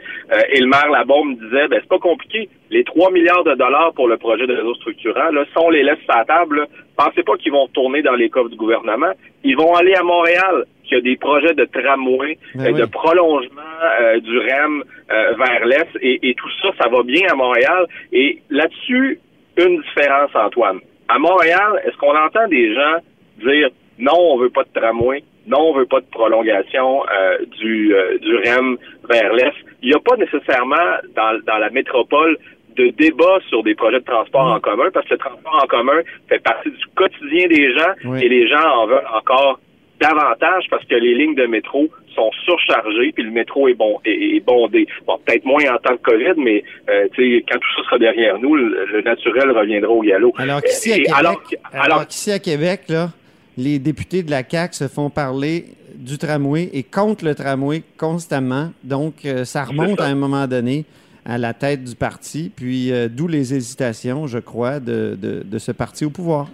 et 0.52 0.60
le 0.60 0.66
maire 0.66 0.88
Labombe 0.90 1.38
disait, 1.38 1.68
ben 1.68 1.78
c'est 1.80 1.88
pas 1.88 1.98
compliqué. 1.98 2.48
Les 2.70 2.84
3 2.84 3.10
milliards 3.10 3.44
de 3.44 3.54
dollars 3.54 3.92
pour 3.94 4.08
le 4.08 4.16
projet 4.16 4.46
de 4.46 4.54
réseau 4.54 4.74
structurant, 4.74 5.30
là, 5.30 5.44
si 5.44 5.58
on 5.58 5.70
les 5.70 5.82
laisse 5.82 5.98
sur 6.04 6.14
la 6.14 6.24
table, 6.24 6.66
pensez 6.96 7.22
pas 7.22 7.36
qu'ils 7.36 7.52
vont 7.52 7.64
retourner 7.64 8.02
dans 8.02 8.14
les 8.14 8.28
coffres 8.28 8.50
du 8.50 8.56
gouvernement. 8.56 9.12
Ils 9.44 9.56
vont 9.56 9.74
aller 9.74 9.94
à 9.94 10.02
Montréal. 10.02 10.64
qu'il 10.84 10.98
y 10.98 11.00
a 11.00 11.02
des 11.02 11.16
projets 11.16 11.54
de 11.54 11.64
tramway, 11.64 12.38
Ben 12.54 12.66
euh, 12.66 12.78
de 12.78 12.82
oui. 12.84 12.90
prolongement 12.90 13.62
euh, 14.00 14.20
du 14.20 14.38
REM 14.38 14.82
euh, 15.10 15.34
vers 15.34 15.66
l'Est, 15.66 15.90
et, 16.00 16.28
et 16.30 16.34
tout 16.34 16.50
ça, 16.62 16.70
ça 16.80 16.88
va 16.88 17.02
bien 17.02 17.26
à 17.30 17.34
Montréal. 17.34 17.86
Et 18.12 18.40
là-dessus, 18.50 19.18
une 19.56 19.80
différence, 19.82 20.30
Antoine. 20.34 20.80
À 21.08 21.18
Montréal, 21.18 21.82
est-ce 21.84 21.96
qu'on 21.98 22.16
entend 22.16 22.48
des 22.48 22.74
gens 22.74 22.96
dire 23.38 23.68
non, 23.98 24.12
on 24.18 24.38
veut 24.38 24.50
pas 24.50 24.64
de 24.64 24.80
tramway, 24.80 25.22
non, 25.46 25.70
on 25.70 25.74
veut 25.74 25.86
pas 25.86 26.00
de 26.00 26.06
prolongation 26.10 27.04
euh, 27.08 27.38
du, 27.60 27.94
euh, 27.94 28.18
du 28.18 28.36
REM 28.36 28.76
vers 29.08 29.32
l'Est? 29.32 29.54
Il 29.82 29.88
n'y 29.90 29.94
a 29.94 30.00
pas 30.00 30.16
nécessairement 30.16 30.98
dans, 31.14 31.40
dans 31.46 31.58
la 31.58 31.70
métropole 31.70 32.36
de 32.76 32.88
débat 32.88 33.38
sur 33.48 33.62
des 33.62 33.74
projets 33.74 34.00
de 34.00 34.04
transport 34.04 34.52
en 34.52 34.60
commun, 34.60 34.90
parce 34.92 35.06
que 35.06 35.14
le 35.14 35.18
transport 35.18 35.60
en 35.62 35.66
commun 35.66 36.00
fait 36.28 36.42
partie 36.42 36.70
du 36.70 36.84
quotidien 36.94 37.46
des 37.48 37.72
gens 37.72 37.92
Oui. 38.04 38.22
et 38.22 38.28
les 38.28 38.48
gens 38.48 38.68
en 38.68 38.86
veulent 38.86 39.08
encore 39.14 39.60
davantage 39.98 40.64
parce 40.70 40.84
que 40.84 40.94
les 40.94 41.14
lignes 41.14 41.36
de 41.36 41.46
métro 41.46 41.88
sont 42.16 42.30
surchargées 42.44 43.12
puis 43.12 43.22
le 43.22 43.30
métro 43.30 43.68
est 43.68 43.74
bon 43.74 44.00
est, 44.04 44.36
est 44.36 44.40
bondé. 44.40 44.86
Bon, 45.06 45.18
peut-être 45.24 45.44
moins 45.44 45.62
en 45.72 45.78
temps 45.78 45.94
de 45.94 46.00
COVID, 46.02 46.34
mais 46.38 46.64
euh, 46.88 47.06
quand 47.16 47.58
tout 47.58 47.68
ça 47.76 47.84
sera 47.84 47.98
derrière 47.98 48.38
nous, 48.38 48.56
le, 48.56 48.86
le 48.86 49.02
naturel 49.02 49.50
reviendra 49.50 49.90
au 49.90 50.02
galop. 50.02 50.32
Alors 50.38 50.62
qu'ici 50.62 50.92
à 50.92 50.96
Québec, 50.96 51.12
alors, 51.14 51.42
alors, 51.72 51.84
alors, 51.84 52.06
qu'ici 52.08 52.32
à 52.32 52.38
Québec, 52.38 52.80
là, 52.88 53.10
les 53.56 53.78
députés 53.78 54.22
de 54.22 54.30
la 54.30 54.42
CAQ 54.48 54.74
se 54.74 54.88
font 54.88 55.10
parler 55.10 55.66
du 55.94 56.18
tramway 56.18 56.68
et 56.72 56.82
contre 56.82 57.24
le 57.24 57.34
tramway 57.34 57.82
constamment. 57.96 58.70
Donc, 58.84 59.24
euh, 59.24 59.44
ça 59.44 59.64
remonte 59.64 59.98
ça. 59.98 60.06
à 60.06 60.08
un 60.08 60.14
moment 60.14 60.46
donné 60.46 60.84
à 61.24 61.38
la 61.38 61.54
tête 61.54 61.82
du 61.82 61.96
parti, 61.96 62.52
puis 62.54 62.92
euh, 62.92 63.08
d'où 63.10 63.26
les 63.26 63.52
hésitations, 63.52 64.26
je 64.26 64.38
crois, 64.38 64.78
de, 64.78 65.18
de, 65.20 65.42
de 65.44 65.58
ce 65.58 65.72
parti 65.72 66.04
au 66.04 66.10
pouvoir. 66.10 66.48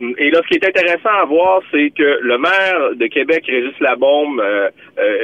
Et 0.00 0.30
là, 0.30 0.40
ce 0.42 0.48
qui 0.48 0.54
est 0.54 0.66
intéressant 0.68 1.10
à 1.22 1.24
voir, 1.24 1.62
c'est 1.70 1.90
que 1.90 2.18
le 2.20 2.36
maire 2.38 2.94
de 2.96 3.06
Québec, 3.06 3.44
Régis 3.46 3.78
Labaume, 3.80 4.40
euh, 4.40 4.68
euh, 4.98 5.18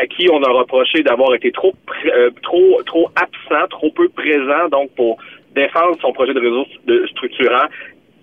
à 0.00 0.06
qui 0.06 0.28
on 0.30 0.42
a 0.42 0.50
reproché 0.50 1.02
d'avoir 1.02 1.34
été 1.34 1.52
trop, 1.52 1.74
euh, 2.06 2.30
trop, 2.42 2.82
trop 2.84 3.08
absent, 3.16 3.66
trop 3.68 3.90
peu 3.90 4.08
présent, 4.08 4.68
donc 4.70 4.90
pour 4.96 5.18
défendre 5.54 5.96
son 6.00 6.12
projet 6.12 6.32
de 6.34 6.40
réseau 6.40 6.64
de- 6.86 7.06
structurant, 7.08 7.66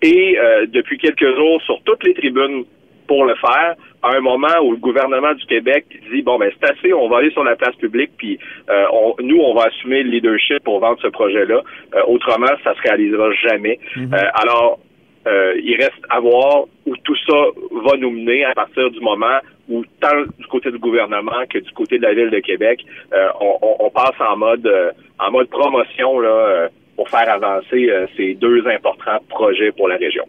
et 0.01 0.37
euh, 0.39 0.65
depuis 0.67 0.97
quelques 0.97 1.35
jours 1.35 1.61
sur 1.61 1.79
toutes 1.83 2.03
les 2.03 2.15
tribunes 2.15 2.65
pour 3.07 3.25
le 3.25 3.35
faire, 3.35 3.75
à 4.01 4.15
un 4.15 4.21
moment 4.21 4.47
où 4.63 4.71
le 4.71 4.77
gouvernement 4.77 5.33
du 5.35 5.45
Québec 5.45 5.85
dit 6.11 6.23
bon 6.23 6.39
ben 6.39 6.49
c'est 6.59 6.71
assez, 6.71 6.93
on 6.93 7.07
va 7.09 7.17
aller 7.17 7.29
sur 7.31 7.43
la 7.43 7.55
place 7.55 7.75
publique, 7.75 8.09
puis 8.17 8.39
euh, 8.69 8.85
on- 8.91 9.15
nous 9.19 9.37
on 9.37 9.53
va 9.53 9.65
assumer 9.65 10.01
le 10.01 10.09
leadership 10.09 10.63
pour 10.63 10.79
vendre 10.79 10.97
ce 11.01 11.07
projet-là. 11.09 11.61
Euh, 11.95 12.01
autrement, 12.07 12.47
ça 12.63 12.73
se 12.73 12.81
réalisera 12.81 13.31
jamais. 13.33 13.77
Euh, 14.13 14.17
alors 14.33 14.79
euh, 15.27 15.53
il 15.63 15.75
reste 15.77 16.01
à 16.09 16.19
voir 16.19 16.65
où 16.85 16.95
tout 17.03 17.15
ça 17.27 17.37
va 17.85 17.97
nous 17.97 18.11
mener 18.11 18.43
à 18.45 18.53
partir 18.53 18.89
du 18.91 18.99
moment 18.99 19.39
où, 19.69 19.83
tant 19.99 20.21
du 20.39 20.45
côté 20.47 20.71
du 20.71 20.77
gouvernement 20.79 21.45
que 21.49 21.59
du 21.59 21.71
côté 21.71 21.97
de 21.97 22.03
la 22.03 22.13
ville 22.13 22.29
de 22.29 22.39
Québec, 22.39 22.83
euh, 23.13 23.27
on, 23.39 23.57
on- 23.61 23.75
on 23.85 23.89
passe 23.89 24.15
en 24.19 24.35
mode 24.37 24.65
euh, 24.65 24.91
en 25.19 25.31
mode 25.31 25.47
promotion 25.49 26.19
là, 26.19 26.67
pour 26.95 27.07
faire 27.09 27.29
avancer 27.29 27.89
ces 28.17 28.33
deux 28.35 28.65
importants 28.67 29.19
projets 29.29 29.71
pour 29.71 29.87
la 29.87 29.95
région. 29.97 30.23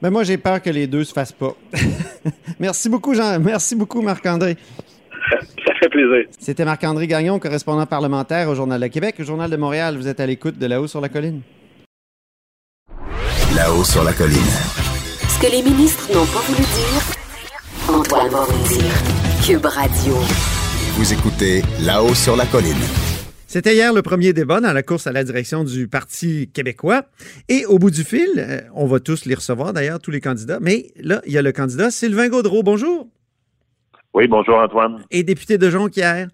Ben 0.00 0.10
moi, 0.10 0.22
j'ai 0.22 0.38
peur 0.38 0.62
que 0.62 0.70
les 0.70 0.86
deux 0.86 1.02
se 1.04 1.12
fassent 1.12 1.32
pas. 1.32 1.54
merci 2.60 2.88
beaucoup, 2.88 3.14
Jean. 3.14 3.40
Merci 3.40 3.74
beaucoup, 3.74 4.00
Marc-André. 4.00 4.56
Ça 5.66 5.74
fait 5.80 5.88
plaisir. 5.88 6.24
C'était 6.38 6.64
Marc-André 6.64 7.06
Gagnon, 7.06 7.38
correspondant 7.38 7.84
parlementaire 7.86 8.48
au 8.48 8.54
Journal 8.54 8.80
de 8.80 8.86
Québec. 8.86 9.16
Au 9.20 9.24
Journal 9.24 9.50
de 9.50 9.56
Montréal, 9.56 9.96
vous 9.96 10.06
êtes 10.08 10.20
à 10.20 10.26
l'écoute 10.26 10.56
de 10.58 10.66
là-haut 10.66 10.86
sur 10.86 11.00
la 11.00 11.08
colline. 11.08 11.40
Là-haut 13.58 13.82
sur 13.82 14.04
la 14.04 14.12
colline. 14.12 14.38
Ce 15.26 15.36
que 15.42 15.50
les 15.50 15.62
ministres 15.62 16.06
n'ont 16.14 16.26
pas 16.26 16.38
voulu 16.46 16.62
dire, 16.62 17.92
Antoine 17.92 18.28
va 18.28 18.44
vous 18.44 18.68
dire. 18.68 18.94
Cube 19.44 19.66
Radio. 19.66 20.14
Vous 20.94 21.12
écoutez 21.12 21.62
Là-haut 21.84 22.14
sur 22.14 22.36
la 22.36 22.46
colline. 22.46 22.78
C'était 23.48 23.74
hier 23.74 23.92
le 23.92 24.02
premier 24.02 24.32
débat 24.32 24.60
dans 24.60 24.72
la 24.72 24.84
course 24.84 25.08
à 25.08 25.12
la 25.12 25.24
direction 25.24 25.64
du 25.64 25.88
Parti 25.88 26.48
québécois. 26.54 27.02
Et 27.48 27.66
au 27.66 27.80
bout 27.80 27.90
du 27.90 28.04
fil, 28.04 28.28
euh, 28.36 28.60
on 28.76 28.86
va 28.86 29.00
tous 29.00 29.24
les 29.24 29.34
recevoir 29.34 29.72
d'ailleurs, 29.72 29.98
tous 29.98 30.12
les 30.12 30.20
candidats. 30.20 30.60
Mais 30.60 30.92
là, 31.00 31.20
il 31.26 31.32
y 31.32 31.38
a 31.38 31.42
le 31.42 31.50
candidat 31.50 31.90
Sylvain 31.90 32.28
Gaudreau. 32.28 32.62
Bonjour. 32.62 33.08
Oui, 34.14 34.28
bonjour 34.28 34.54
Antoine. 34.58 35.04
Et 35.10 35.24
député 35.24 35.58
de 35.58 35.68
Jonquière. 35.68 36.28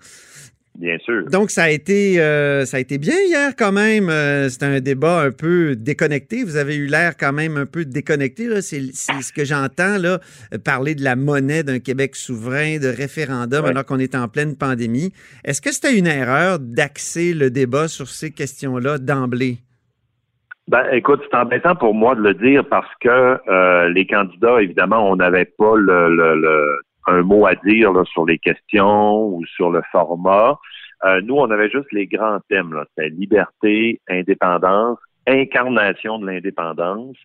Bien 0.76 0.98
sûr. 0.98 1.24
Donc, 1.30 1.50
ça 1.52 1.64
a 1.64 1.70
été, 1.70 2.20
euh, 2.20 2.64
ça 2.64 2.78
a 2.78 2.80
été 2.80 2.98
bien 2.98 3.14
hier 3.28 3.52
quand 3.56 3.70
même. 3.70 4.08
Euh, 4.10 4.48
C'était 4.48 4.66
un 4.66 4.80
débat 4.80 5.20
un 5.20 5.30
peu 5.30 5.76
déconnecté. 5.76 6.42
Vous 6.42 6.56
avez 6.56 6.74
eu 6.74 6.86
l'air 6.86 7.16
quand 7.16 7.32
même 7.32 7.56
un 7.56 7.64
peu 7.66 7.84
déconnecté. 7.84 8.48
C'est 8.60 8.80
ce 8.92 9.32
que 9.32 9.44
j'entends 9.44 9.98
là, 9.98 10.18
euh, 10.52 10.58
parler 10.58 10.96
de 10.96 11.04
la 11.04 11.14
monnaie 11.14 11.62
d'un 11.62 11.78
Québec 11.78 12.16
souverain, 12.16 12.78
de 12.78 12.88
référendum, 12.88 13.62
Ouais. 13.64 13.70
alors 13.70 13.84
qu'on 13.84 14.00
est 14.00 14.16
en 14.16 14.26
pleine 14.26 14.56
pandémie. 14.56 15.12
Est-ce 15.44 15.62
que 15.62 15.72
c'était 15.72 15.96
une 15.96 16.08
erreur 16.08 16.58
d'axer 16.58 17.34
le 17.34 17.50
débat 17.50 17.86
sur 17.86 18.08
ces 18.08 18.32
questions-là 18.32 18.98
d'emblée? 18.98 19.58
Ben, 20.66 20.82
écoute, 20.92 21.20
c'est 21.30 21.36
embêtant 21.36 21.76
pour 21.76 21.94
moi 21.94 22.14
de 22.16 22.20
le 22.22 22.34
dire 22.34 22.66
parce 22.68 22.90
que 23.00 23.08
euh, 23.48 23.88
les 23.90 24.06
candidats, 24.06 24.60
évidemment, 24.60 25.08
on 25.10 25.14
n'avait 25.16 25.44
pas 25.44 25.76
le, 25.76 26.08
le- 26.16 26.40
le- 26.40 26.80
un 27.06 27.22
mot 27.22 27.46
à 27.46 27.54
dire 27.54 27.92
là, 27.92 28.04
sur 28.04 28.24
les 28.26 28.38
questions 28.38 29.26
ou 29.26 29.44
sur 29.46 29.70
le 29.70 29.82
format. 29.92 30.58
Euh, 31.04 31.20
nous, 31.22 31.36
on 31.36 31.50
avait 31.50 31.70
juste 31.70 31.92
les 31.92 32.06
grands 32.06 32.38
thèmes. 32.48 32.74
C'était 32.96 33.10
liberté, 33.10 34.00
indépendance, 34.08 34.98
incarnation 35.26 36.18
de 36.18 36.26
l'indépendance. 36.26 37.16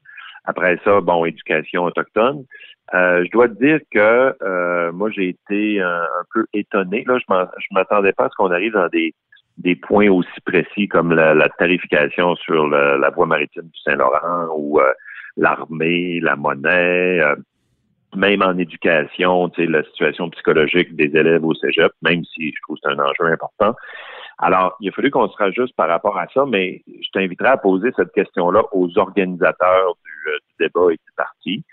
Après 0.46 0.80
ça, 0.84 1.02
bon, 1.02 1.26
éducation 1.26 1.84
autochtone. 1.86 2.44
Euh, 2.94 3.24
je 3.26 3.32
dois 3.32 3.48
te 3.48 3.54
dire 3.64 3.80
que 3.92 4.36
euh, 4.42 4.92
moi, 4.92 5.10
j'ai 5.12 5.30
été 5.30 5.80
un, 5.82 6.02
un 6.02 6.24
peu 6.34 6.46
étonné. 6.54 7.04
Là, 7.08 7.18
je 7.20 7.68
m'attendais 7.72 8.14
pas 8.14 8.26
à 8.26 8.30
ce 8.30 8.36
qu'on 8.36 8.52
arrive 8.52 8.74
dans 8.74 8.88
des 8.88 9.14
des 9.58 9.76
points 9.76 10.10
aussi 10.10 10.40
précis 10.46 10.88
comme 10.88 11.12
la, 11.12 11.34
la 11.34 11.50
tarification 11.50 12.34
sur 12.38 12.68
le- 12.68 12.98
la 12.98 13.10
voie 13.10 13.26
maritime 13.26 13.64
du 13.64 13.80
Saint-Laurent 13.84 14.48
ou 14.56 14.80
euh, 14.80 14.90
l'armée, 15.36 16.22
la 16.22 16.38
monnaie, 16.38 17.20
euh, 17.20 17.36
même 18.16 18.42
en 18.42 18.58
éducation, 18.58 19.52
la 19.58 19.84
situation 19.84 20.30
psychologique 20.32 20.96
des 20.96 21.16
élèves 21.16 21.46
au 21.46 21.54
cégep, 21.54 21.92
même 22.02 22.24
si 22.26 22.52
je 22.52 22.62
trouve 22.64 22.78
que 22.78 22.82
c'est 22.84 22.94
un 22.94 23.00
enjeu 23.00 23.32
important. 23.32 23.76
Alors, 24.40 24.78
il 24.80 24.90
a 24.90 24.92
fallu 24.94 25.12
qu'on 25.12 25.28
se 25.28 25.36
rajuste 25.36 25.76
par 25.76 25.90
rapport 25.90 26.18
à 26.18 26.26
ça, 26.34 26.46
mais 26.46 26.82
je 26.88 27.10
t'inviterai 27.12 27.50
à 27.50 27.58
poser 27.58 27.90
cette 27.96 28.12
question-là 28.14 28.64
aux 28.72 28.98
organisateurs 28.98 29.96
du, 30.04 30.32
euh, 30.32 30.38
débat 30.60 30.94
et 30.94 30.96
du 30.96 31.12
parti. 31.16 31.64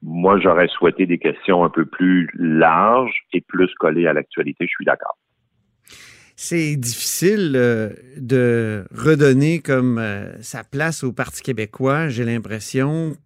Moi, 0.00 0.38
j'aurais 0.38 0.68
souhaité 0.68 1.06
des 1.06 1.18
questions 1.18 1.64
un 1.64 1.70
peu 1.70 1.84
plus 1.84 2.30
larges 2.34 3.24
et 3.32 3.40
plus 3.40 3.72
collées 3.74 4.06
à 4.06 4.12
l'actualité, 4.12 4.66
je 4.66 4.70
suis 4.70 4.84
d'accord. 4.84 5.16
C'est 6.36 6.76
difficile 6.76 7.52
euh, 7.56 7.90
de 8.16 8.84
redonner 8.94 9.60
comme 9.60 9.98
euh, 9.98 10.40
sa 10.40 10.62
place 10.62 11.02
au 11.02 11.12
Parti 11.12 11.42
québécois, 11.42 12.08
j'ai 12.08 12.24
l'impression, 12.24 13.16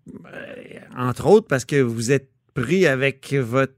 entre 0.96 1.26
autres 1.26 1.46
parce 1.46 1.64
que 1.64 1.80
vous 1.80 2.10
êtes 2.10 2.28
pris 2.54 2.86
avec 2.86 3.32
votre, 3.34 3.74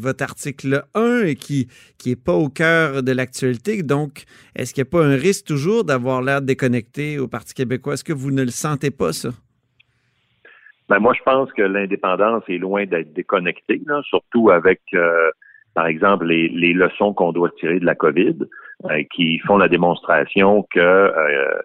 votre 0.00 0.24
article 0.24 0.84
1 0.94 1.24
et 1.24 1.34
qui 1.34 1.68
qui 1.98 2.12
est 2.12 2.22
pas 2.22 2.34
au 2.34 2.48
cœur 2.48 3.02
de 3.02 3.12
l'actualité. 3.12 3.82
Donc, 3.82 4.24
est-ce 4.54 4.74
qu'il 4.74 4.82
n'y 4.82 4.88
a 4.88 4.90
pas 4.90 5.04
un 5.04 5.16
risque 5.16 5.46
toujours 5.46 5.84
d'avoir 5.84 6.22
l'air 6.22 6.42
déconnecté 6.42 7.18
au 7.18 7.28
Parti 7.28 7.54
québécois? 7.54 7.94
Est-ce 7.94 8.04
que 8.04 8.12
vous 8.12 8.30
ne 8.30 8.42
le 8.42 8.50
sentez 8.50 8.90
pas, 8.90 9.12
ça? 9.12 9.30
Ben 10.88 11.00
moi, 11.00 11.14
je 11.18 11.22
pense 11.22 11.52
que 11.52 11.62
l'indépendance 11.62 12.44
est 12.48 12.58
loin 12.58 12.86
d'être 12.86 13.12
déconnectée, 13.12 13.82
là, 13.86 14.02
surtout 14.04 14.50
avec, 14.50 14.80
euh, 14.94 15.30
par 15.74 15.86
exemple, 15.86 16.26
les, 16.26 16.48
les 16.48 16.72
leçons 16.72 17.12
qu'on 17.12 17.32
doit 17.32 17.50
tirer 17.58 17.80
de 17.80 17.84
la 17.84 17.96
COVID, 17.96 18.36
euh, 18.84 19.02
qui 19.12 19.38
font 19.40 19.56
la 19.56 19.68
démonstration 19.68 20.66
que 20.70 20.78
euh, 20.78 21.58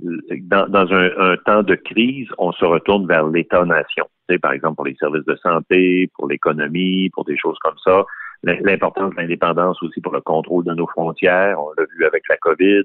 dans, 0.00 0.68
dans 0.68 0.92
un, 0.92 1.10
un 1.18 1.36
temps 1.38 1.62
de 1.62 1.74
crise, 1.74 2.28
on 2.38 2.52
se 2.52 2.64
retourne 2.64 3.06
vers 3.06 3.26
l'État-nation. 3.26 4.06
Tu 4.28 4.34
sais, 4.34 4.38
par 4.38 4.52
exemple, 4.52 4.76
pour 4.76 4.86
les 4.86 4.94
services 4.94 5.24
de 5.24 5.36
santé, 5.36 6.10
pour 6.14 6.28
l'économie, 6.28 7.10
pour 7.10 7.24
des 7.24 7.36
choses 7.36 7.58
comme 7.60 7.78
ça. 7.84 8.04
L'importance 8.44 9.10
de 9.14 9.20
l'indépendance 9.20 9.82
aussi 9.82 10.00
pour 10.00 10.12
le 10.12 10.20
contrôle 10.20 10.64
de 10.64 10.72
nos 10.72 10.86
frontières, 10.86 11.60
on 11.60 11.70
l'a 11.76 11.86
vu 11.96 12.04
avec 12.04 12.22
la 12.28 12.36
COVID, 12.36 12.82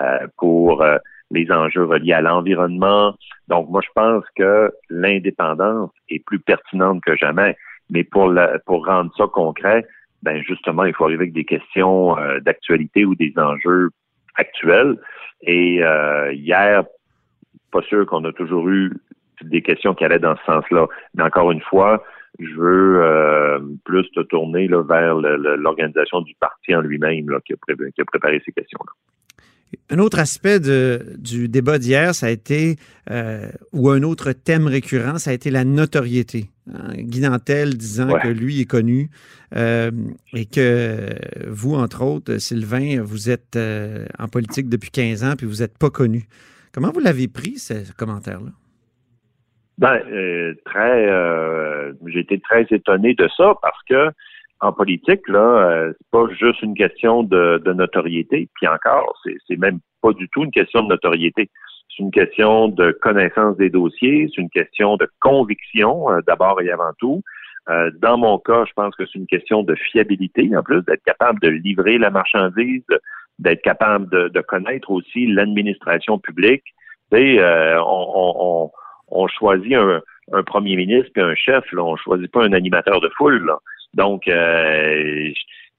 euh, 0.00 0.26
pour 0.36 0.82
euh, 0.82 0.98
les 1.30 1.50
enjeux 1.52 1.84
reliés 1.84 2.12
à 2.12 2.20
l'environnement. 2.20 3.14
Donc, 3.46 3.68
moi, 3.70 3.80
je 3.84 3.90
pense 3.94 4.24
que 4.34 4.72
l'indépendance 4.90 5.90
est 6.08 6.24
plus 6.24 6.40
pertinente 6.40 7.00
que 7.04 7.16
jamais. 7.16 7.56
Mais 7.90 8.02
pour, 8.02 8.28
la, 8.28 8.58
pour 8.66 8.84
rendre 8.84 9.12
ça 9.16 9.26
concret, 9.32 9.86
ben 10.22 10.42
justement, 10.42 10.84
il 10.84 10.94
faut 10.94 11.04
arriver 11.04 11.22
avec 11.22 11.32
des 11.32 11.44
questions 11.44 12.18
euh, 12.18 12.40
d'actualité 12.40 13.04
ou 13.04 13.14
des 13.14 13.32
enjeux 13.36 13.90
actuels. 14.36 14.96
Et 15.42 15.82
euh, 15.82 16.32
hier, 16.32 16.84
pas 17.70 17.82
sûr 17.82 18.06
qu'on 18.06 18.24
a 18.24 18.32
toujours 18.32 18.68
eu 18.68 18.92
des 19.42 19.62
questions 19.62 19.94
qui 19.94 20.04
allaient 20.04 20.18
dans 20.18 20.36
ce 20.36 20.44
sens-là. 20.44 20.86
Mais 21.14 21.22
encore 21.22 21.50
une 21.50 21.60
fois, 21.60 22.02
je 22.38 22.54
veux 22.54 23.02
euh, 23.02 23.58
plus 23.84 24.10
te 24.12 24.20
tourner 24.20 24.68
là, 24.68 24.82
vers 24.82 25.16
l'organisation 25.16 26.20
du 26.22 26.34
parti 26.40 26.74
en 26.74 26.80
lui-même 26.80 27.26
qui, 27.46 27.54
qui, 27.54 28.00
a 28.00 28.04
préparé 28.04 28.42
ces 28.44 28.52
questions-là. 28.52 28.92
Un 29.90 29.98
autre 29.98 30.18
aspect 30.18 30.60
de, 30.60 31.00
du 31.18 31.48
débat 31.48 31.78
d'hier, 31.78 32.14
ça 32.14 32.26
a 32.26 32.30
été, 32.30 32.76
euh, 33.10 33.50
ou 33.72 33.90
un 33.90 34.02
autre 34.02 34.32
thème 34.32 34.66
récurrent, 34.66 35.18
ça 35.18 35.30
a 35.30 35.34
été 35.34 35.50
la 35.50 35.64
notoriété 35.64 36.50
Guy 36.66 37.20
Nantel 37.20 37.76
disant 37.76 38.18
que 38.18 38.28
lui 38.28 38.60
est 38.60 38.70
connu 38.70 39.10
euh, 39.54 39.90
et 40.34 40.46
que 40.46 41.14
vous, 41.48 41.74
entre 41.74 42.02
autres, 42.02 42.38
Sylvain, 42.38 43.00
vous 43.02 43.30
êtes 43.30 43.56
euh, 43.56 44.06
en 44.18 44.28
politique 44.28 44.68
depuis 44.68 44.90
15 44.90 45.24
ans 45.24 45.34
puis 45.36 45.46
vous 45.46 45.60
n'êtes 45.60 45.78
pas 45.78 45.90
connu. 45.90 46.24
Comment 46.72 46.90
vous 46.90 47.00
l'avez 47.00 47.28
pris, 47.28 47.58
ce 47.58 47.92
commentaire-là? 47.96 48.50
Ben, 49.78 50.00
euh, 50.10 50.54
très, 50.64 51.06
j'ai 52.06 52.20
été 52.20 52.40
très 52.40 52.66
étonné 52.70 53.14
de 53.14 53.28
ça 53.36 53.54
parce 53.62 53.82
que 53.88 54.10
en 54.60 54.72
politique, 54.72 55.28
là, 55.28 55.92
c'est 55.92 56.10
pas 56.10 56.26
juste 56.32 56.62
une 56.62 56.74
question 56.74 57.22
de, 57.22 57.60
de 57.62 57.72
notoriété. 57.74 58.48
Puis 58.54 58.66
encore, 58.66 59.20
c'est 59.24 59.58
même 59.58 59.80
pas 60.00 60.12
du 60.12 60.28
tout 60.30 60.44
une 60.44 60.50
question 60.50 60.82
de 60.82 60.88
notoriété. 60.88 61.50
C'est 61.88 62.02
une 62.02 62.10
question 62.10 62.68
de 62.68 62.92
connaissance 62.92 63.56
des 63.56 63.70
dossiers, 63.70 64.28
c'est 64.34 64.40
une 64.40 64.50
question 64.50 64.96
de 64.96 65.08
conviction 65.20 66.10
euh, 66.10 66.20
d'abord 66.26 66.60
et 66.60 66.70
avant 66.70 66.92
tout. 66.98 67.22
Euh, 67.68 67.90
dans 68.00 68.18
mon 68.18 68.38
cas, 68.38 68.64
je 68.66 68.72
pense 68.74 68.94
que 68.94 69.04
c'est 69.06 69.18
une 69.18 69.26
question 69.26 69.62
de 69.62 69.74
fiabilité, 69.74 70.50
en 70.56 70.62
plus, 70.62 70.82
d'être 70.82 71.02
capable 71.04 71.40
de 71.40 71.48
livrer 71.48 71.98
la 71.98 72.10
marchandise, 72.10 72.84
d'être 73.38 73.62
capable 73.62 74.08
de, 74.10 74.28
de 74.28 74.40
connaître 74.40 74.90
aussi 74.90 75.26
l'administration 75.26 76.18
publique. 76.18 76.64
Sais, 77.12 77.38
on, 77.78 77.80
on, 77.84 78.70
on 79.08 79.28
choisit 79.28 79.74
un, 79.74 80.42
premier 80.44 80.76
ministre 80.76 81.10
et 81.16 81.20
un 81.20 81.34
chef, 81.34 81.64
là, 81.72 81.82
on 81.84 81.96
choisit 81.96 82.30
pas 82.30 82.44
un 82.44 82.52
animateur 82.52 83.00
de 83.00 83.08
foule. 83.16 83.44
Là. 83.46 83.58
Donc, 83.94 84.28
euh, 84.28 85.30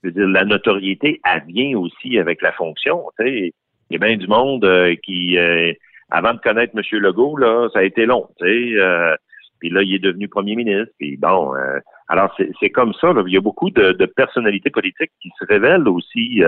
je 0.04 0.08
veux 0.08 0.12
dire, 0.12 0.28
la 0.28 0.46
notoriété, 0.46 1.20
elle 1.26 1.44
vient 1.48 1.78
aussi 1.78 2.18
avec 2.18 2.42
la 2.42 2.52
fonction. 2.54 3.04
Il 3.20 3.52
y 3.92 3.96
a 3.96 4.00
bien 4.00 4.18
du 4.18 4.28
monde 4.28 4.66
euh, 4.66 4.96
qui, 5.04 5.38
euh, 5.38 5.74
avant 6.10 6.34
de 6.34 6.40
connaître 6.40 6.74
M. 6.76 7.00
Legault, 7.00 7.38
là, 7.38 7.70
ça 7.74 7.80
a 7.80 7.84
été 7.84 8.06
long. 8.06 8.28
Euh, 8.42 9.16
puis 9.60 9.70
là, 9.70 9.82
il 9.82 9.96
est 9.96 10.00
devenu 10.00 10.28
premier 10.28 10.56
ministre. 10.56 10.94
Puis 11.00 11.18
bon, 11.18 11.54
alors 12.08 12.36
c'est 12.60 12.70
comme 12.70 12.94
ça. 12.94 13.12
Là. 13.12 13.24
Il 13.26 13.34
y 13.34 13.38
a 13.38 13.42
beaucoup 13.42 13.70
de, 13.72 13.92
de, 13.92 14.06
personnalités 14.06 14.70
politiques 14.70 15.12
qui 15.22 15.32
se 15.40 15.46
révèlent 15.46 15.88
aussi 15.88 16.44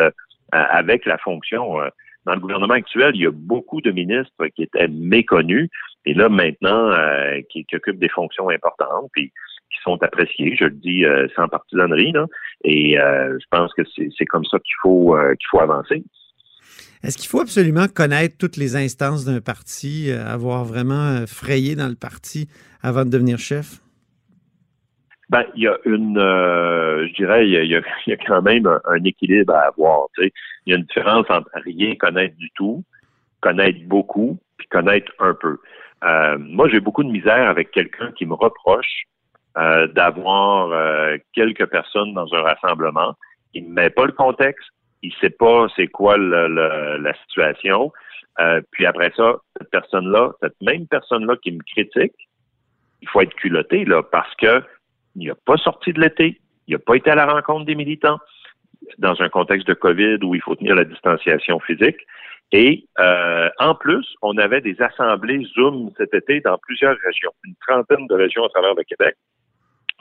avec 0.51 1.05
la 1.05 1.17
fonction. 1.17 1.77
Dans 2.25 2.33
le 2.35 2.39
gouvernement 2.39 2.75
actuel, 2.75 3.15
il 3.15 3.21
y 3.21 3.27
a 3.27 3.31
beaucoup 3.31 3.81
de 3.81 3.91
ministres 3.91 4.47
qui 4.55 4.63
étaient 4.63 4.87
méconnus 4.87 5.69
et 6.05 6.13
là 6.13 6.29
maintenant 6.29 6.91
euh, 6.91 7.41
qui, 7.49 7.65
occupent 7.73 7.99
des 7.99 8.09
fonctions 8.09 8.49
importantes 8.49 9.09
puis 9.13 9.31
qui 9.71 9.81
sont 9.83 10.01
appréciés, 10.03 10.55
je 10.55 10.65
le 10.65 10.71
dis 10.71 11.05
euh, 11.05 11.27
sans 11.35 11.47
partisanerie 11.47 12.11
là, 12.11 12.25
et 12.63 12.99
euh, 12.99 13.37
je 13.39 13.45
pense 13.51 13.73
que 13.73 13.83
c'est 13.95 14.25
comme 14.25 14.45
ça 14.45 14.57
qu'il 14.59 14.75
faut 14.81 15.15
qu'il 15.39 15.47
faut 15.49 15.61
avancer. 15.61 16.03
Est-ce 17.03 17.17
qu'il 17.17 17.29
faut 17.29 17.39
absolument 17.39 17.87
connaître 17.87 18.37
toutes 18.37 18.57
les 18.57 18.75
instances 18.75 19.25
d'un 19.25 19.41
parti, 19.41 20.11
avoir 20.11 20.65
vraiment 20.65 21.25
frayé 21.27 21.75
dans 21.75 21.87
le 21.87 21.95
parti 21.95 22.49
avant 22.81 23.05
de 23.05 23.09
devenir 23.09 23.39
chef? 23.39 23.79
Ben, 25.29 25.45
il 25.55 25.63
y 25.63 25.67
a 25.67 25.77
une, 25.85 26.17
je 26.17 27.15
dirais, 27.15 27.47
il 27.47 27.71
y, 27.71 27.75
a, 27.75 28.17
quand 28.27 28.41
même 28.41 28.67
un, 28.67 29.03
équilibre 29.05 29.53
à 29.53 29.67
avoir. 29.67 30.07
Il 30.17 30.31
y 30.67 30.73
a 30.73 30.77
une 30.77 30.83
différence 30.83 31.25
entre 31.29 31.49
rien 31.63 31.95
connaître 31.95 32.35
du 32.35 32.49
tout, 32.51 32.83
connaître 33.41 33.79
beaucoup, 33.85 34.37
puis 34.57 34.67
connaître 34.67 35.11
un 35.19 35.33
peu. 35.33 35.57
Euh, 36.03 36.37
moi, 36.39 36.69
j'ai 36.69 36.79
beaucoup 36.79 37.03
de 37.03 37.09
misère 37.09 37.49
avec 37.49 37.71
quelqu'un 37.71 38.11
qui 38.13 38.25
me 38.25 38.33
reproche 38.33 39.03
euh, 39.57 39.87
d'avoir 39.87 40.71
euh, 40.71 41.17
quelques 41.33 41.65
personnes 41.65 42.13
dans 42.13 42.33
un 42.33 42.41
rassemblement. 42.41 43.15
Il 43.53 43.67
ne 43.69 43.73
met 43.73 43.89
pas 43.89 44.05
le 44.05 44.11
contexte, 44.11 44.69
il 45.01 45.13
sait 45.21 45.29
pas 45.29 45.67
c'est 45.75 45.87
quoi 45.87 46.17
la 46.17 47.13
situation. 47.21 47.91
puis 48.71 48.85
après 48.85 49.11
ça, 49.15 49.37
cette 49.57 49.69
personne-là, 49.69 50.31
cette 50.41 50.61
même 50.61 50.87
personne-là 50.87 51.35
qui 51.41 51.51
me 51.51 51.63
critique, 51.63 52.13
il 53.01 53.07
faut 53.09 53.21
être 53.21 53.33
culotté 53.35 53.85
là 53.85 54.03
parce 54.03 54.33
que 54.35 54.61
il 55.15 55.27
n'a 55.27 55.35
pas 55.35 55.57
sorti 55.57 55.93
de 55.93 56.01
l'été, 56.01 56.39
il 56.67 56.73
n'a 56.73 56.79
pas 56.79 56.95
été 56.95 57.09
à 57.09 57.15
la 57.15 57.25
rencontre 57.25 57.65
des 57.65 57.75
militants 57.75 58.19
dans 58.97 59.21
un 59.21 59.29
contexte 59.29 59.67
de 59.67 59.73
COVID 59.73 60.19
où 60.23 60.35
il 60.35 60.41
faut 60.41 60.55
tenir 60.55 60.75
la 60.75 60.85
distanciation 60.85 61.59
physique. 61.59 61.97
Et 62.51 62.85
euh, 62.99 63.49
en 63.59 63.75
plus, 63.75 64.07
on 64.21 64.37
avait 64.37 64.61
des 64.61 64.81
assemblées 64.81 65.45
Zoom 65.55 65.91
cet 65.97 66.13
été 66.13 66.41
dans 66.41 66.57
plusieurs 66.57 66.97
régions, 67.05 67.31
une 67.43 67.55
trentaine 67.67 68.07
de 68.07 68.15
régions 68.15 68.43
à 68.43 68.49
travers 68.49 68.73
le 68.73 68.83
Québec. 68.83 69.15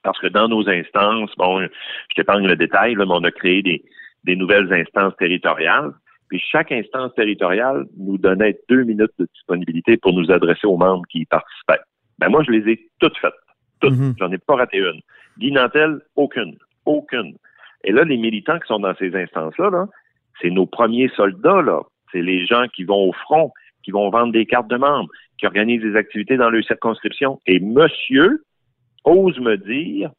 Parce 0.02 0.18
que 0.18 0.28
dans 0.28 0.48
nos 0.48 0.66
instances, 0.68 1.30
bon, 1.36 1.60
je 1.60 2.14
t'épargne 2.14 2.46
le 2.46 2.56
détail, 2.56 2.94
là, 2.94 3.04
mais 3.04 3.14
on 3.14 3.24
a 3.24 3.30
créé 3.30 3.62
des, 3.62 3.82
des 4.24 4.36
nouvelles 4.36 4.72
instances 4.72 5.16
territoriales. 5.16 5.92
Puis 6.28 6.40
chaque 6.40 6.72
instance 6.72 7.14
territoriale 7.14 7.86
nous 7.96 8.18
donnait 8.18 8.58
deux 8.68 8.84
minutes 8.84 9.12
de 9.18 9.26
disponibilité 9.32 9.96
pour 9.96 10.12
nous 10.12 10.30
adresser 10.30 10.66
aux 10.66 10.76
membres 10.76 11.06
qui 11.08 11.20
y 11.20 11.24
participaient. 11.24 11.80
Ben 12.18 12.28
moi, 12.28 12.42
je 12.46 12.50
les 12.52 12.72
ai 12.72 12.90
toutes 12.98 13.16
faites. 13.18 13.32
Toutes. 13.80 13.94
Mm-hmm. 13.94 14.18
J'en 14.18 14.32
ai 14.32 14.38
pas 14.38 14.56
raté 14.56 14.78
une. 14.78 15.00
Guy 15.38 15.52
Nantel, 15.52 16.00
aucune. 16.16 16.56
Aucune. 16.84 17.36
Et 17.84 17.92
là, 17.92 18.04
les 18.04 18.16
militants 18.16 18.58
qui 18.58 18.66
sont 18.66 18.80
dans 18.80 18.94
ces 18.96 19.14
instances-là, 19.14 19.70
-là, 19.70 19.86
c'est 20.40 20.50
nos 20.50 20.66
premiers 20.66 21.08
soldats, 21.16 21.62
là. 21.62 21.82
C'est 22.12 22.22
les 22.22 22.46
gens 22.46 22.66
qui 22.68 22.84
vont 22.84 23.08
au 23.08 23.12
front, 23.12 23.52
qui 23.82 23.90
vont 23.90 24.10
vendre 24.10 24.32
des 24.32 24.46
cartes 24.46 24.68
de 24.68 24.76
membres, 24.76 25.10
qui 25.38 25.46
organisent 25.46 25.82
des 25.82 25.96
activités 25.96 26.36
dans 26.36 26.50
leur 26.50 26.64
circonscription. 26.64 27.40
Et 27.46 27.60
monsieur 27.60 28.42
ose 29.04 29.38
me 29.38 29.56
dire, 29.56 30.10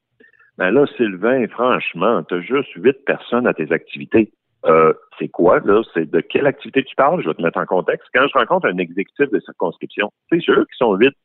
ben 0.60 0.72
là, 0.72 0.86
Sylvain, 0.98 1.48
franchement, 1.48 2.22
tu 2.24 2.36
as 2.36 2.42
juste 2.42 2.70
huit 2.76 2.98
personnes 3.06 3.48
à 3.48 3.54
tes 3.54 3.72
activités. 3.72 4.34
Euh, 4.66 4.94
c'est 5.18 5.30
quoi, 5.30 5.62
là? 5.62 5.82
C'est 5.94 6.12
de 6.12 6.20
quelle 6.20 6.48
activité 6.48 6.84
tu 6.84 6.94
parles? 6.98 7.24
Je 7.24 7.30
vais 7.30 7.34
te 7.34 7.42
mettre 7.42 7.60
en 7.60 7.66
contexte. 7.66 8.10
Quand 8.14 8.28
je 8.28 8.38
rencontre 8.38 8.68
un 8.68 8.78
exécutif 8.78 9.30
de 9.32 9.40
circonscription, 9.40 10.12
c'est 10.30 10.42
sûr 10.42 10.58
qu'ils 10.58 10.76
sont 10.76 10.96
huit, 10.96 11.16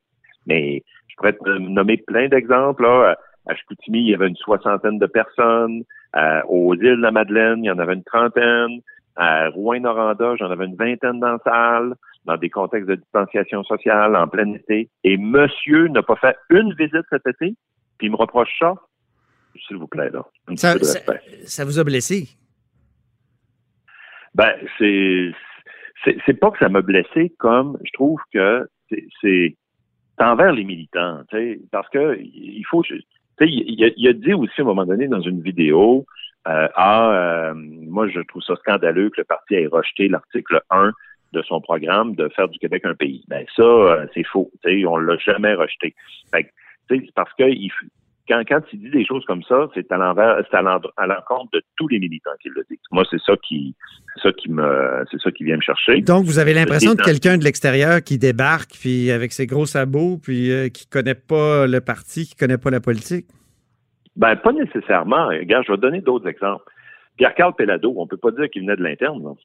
mais 0.46 0.84
je 1.08 1.16
pourrais 1.16 1.32
te 1.32 1.58
nommer 1.58 1.96
plein 1.96 2.28
d'exemples. 2.28 2.84
Là. 2.84 3.16
À 3.48 3.54
Chicoutimi, 3.56 4.02
il 4.02 4.10
y 4.10 4.14
avait 4.14 4.28
une 4.28 4.36
soixantaine 4.36 5.00
de 5.00 5.06
personnes. 5.06 5.82
Aux 6.48 6.74
îles 6.76 6.96
de 6.98 7.02
la 7.02 7.10
Madeleine, 7.10 7.64
il 7.64 7.66
y 7.66 7.70
en 7.72 7.78
avait 7.80 7.94
une 7.94 8.04
trentaine. 8.04 8.80
À 9.16 9.48
Rouen-Noranda, 9.48 10.36
j'en 10.36 10.48
avais 10.48 10.66
une 10.66 10.76
vingtaine 10.76 11.18
dans 11.18 11.32
la 11.32 11.38
salle, 11.44 11.94
dans 12.24 12.36
des 12.36 12.50
contextes 12.50 12.88
de 12.88 12.94
distanciation 12.94 13.64
sociale, 13.64 14.14
en 14.14 14.28
plein 14.28 14.54
été. 14.54 14.90
Et 15.02 15.16
monsieur 15.16 15.88
n'a 15.88 16.04
pas 16.04 16.16
fait 16.16 16.36
une 16.50 16.72
visite 16.74 17.04
cet 17.10 17.26
été, 17.26 17.56
puis 17.98 18.06
il 18.06 18.12
me 18.12 18.16
reproche 18.16 18.56
ça. 18.60 18.74
S'il 19.66 19.76
vous 19.76 19.86
plaît, 19.86 20.10
là. 20.10 20.24
Ça, 20.56 20.74
ça, 21.44 21.64
vous 21.64 21.78
a 21.78 21.84
blessé? 21.84 22.28
Ben, 24.34 24.52
c'est, 24.78 25.32
c'est, 26.26 26.34
pas 26.34 26.50
que 26.50 26.58
ça 26.58 26.68
m'a 26.68 26.82
blessé, 26.82 27.32
comme 27.38 27.78
je 27.84 27.92
trouve 27.92 28.20
que 28.32 28.68
c'est, 29.20 29.56
envers 30.18 30.52
les 30.52 30.64
militants, 30.64 31.22
parce 31.70 31.88
que 31.90 32.18
il 32.20 32.64
faut, 32.68 32.82
tu 32.82 32.98
sais, 33.38 33.46
il, 33.46 33.92
il, 33.96 34.08
a 34.08 34.12
dit 34.12 34.34
aussi 34.34 34.60
à 34.60 34.62
un 34.62 34.66
moment 34.66 34.86
donné 34.86 35.08
dans 35.08 35.20
une 35.20 35.40
vidéo, 35.40 36.04
euh, 36.46 36.68
ah, 36.74 37.10
euh, 37.10 37.54
moi, 37.54 38.08
je 38.08 38.20
trouve 38.20 38.42
ça 38.42 38.54
scandaleux 38.56 39.10
que 39.10 39.20
le 39.20 39.24
parti 39.24 39.54
ait 39.54 39.66
rejeté 39.66 40.08
l'article 40.08 40.60
1 40.70 40.92
de 41.32 41.42
son 41.42 41.60
programme 41.60 42.14
de 42.14 42.28
faire 42.28 42.48
du 42.48 42.58
Québec 42.58 42.84
un 42.84 42.94
pays. 42.94 43.24
Ben 43.28 43.44
ça, 43.56 43.62
euh, 43.62 44.06
c'est 44.14 44.24
faux. 44.24 44.50
sais, 44.62 44.84
on 44.84 44.96
l'a 44.96 45.16
jamais 45.16 45.54
rejeté. 45.54 45.94
Fait 46.30 46.50
c'est 46.88 47.12
parce 47.14 47.32
que 47.34 47.44
il, 47.44 47.70
quand, 48.28 48.42
quand 48.48 48.60
il 48.72 48.80
dit 48.80 48.90
des 48.90 49.04
choses 49.04 49.24
comme 49.26 49.42
ça, 49.42 49.68
c'est 49.74 49.90
à 49.92 49.96
l'envers, 49.96 50.42
c'est 50.50 50.56
à 50.56 50.62
l'encontre 50.62 51.50
de 51.52 51.62
tous 51.76 51.88
les 51.88 51.98
militants 51.98 52.30
qui 52.40 52.48
le 52.48 52.64
disent. 52.70 52.78
Moi, 52.90 53.04
c'est 53.10 53.20
ça 53.20 53.34
qui, 53.46 53.74
c'est 54.14 54.28
ça 54.28 54.32
qui 54.32 54.50
me, 54.50 55.04
c'est 55.10 55.20
ça 55.20 55.30
qui 55.30 55.44
vient 55.44 55.56
me 55.56 55.62
chercher. 55.62 56.00
Donc, 56.00 56.24
vous 56.24 56.38
avez 56.38 56.54
l'impression 56.54 56.94
de 56.94 57.02
quelqu'un 57.02 57.38
de 57.38 57.44
l'extérieur 57.44 58.02
qui 58.02 58.18
débarque, 58.18 58.72
puis 58.80 59.10
avec 59.10 59.32
ses 59.32 59.46
gros 59.46 59.66
sabots, 59.66 60.18
puis 60.22 60.50
qui 60.72 60.86
connaît 60.86 61.14
pas 61.14 61.66
le 61.66 61.80
parti, 61.80 62.26
qui 62.26 62.34
connaît 62.34 62.58
pas 62.58 62.70
la 62.70 62.80
politique? 62.80 63.26
Ben, 64.16 64.36
pas 64.36 64.52
nécessairement. 64.52 65.26
Regarde, 65.26 65.64
je 65.66 65.72
vais 65.72 65.78
donner 65.78 66.00
d'autres 66.00 66.28
exemples. 66.28 66.64
Pierre-Carl 67.16 67.54
Pellado, 67.54 67.94
on 67.96 68.06
peut 68.06 68.16
pas 68.16 68.30
dire 68.30 68.48
qu'il 68.50 68.62
venait 68.62 68.76
de 68.76 68.82
l'interne, 68.82 69.22
non? 69.22 69.36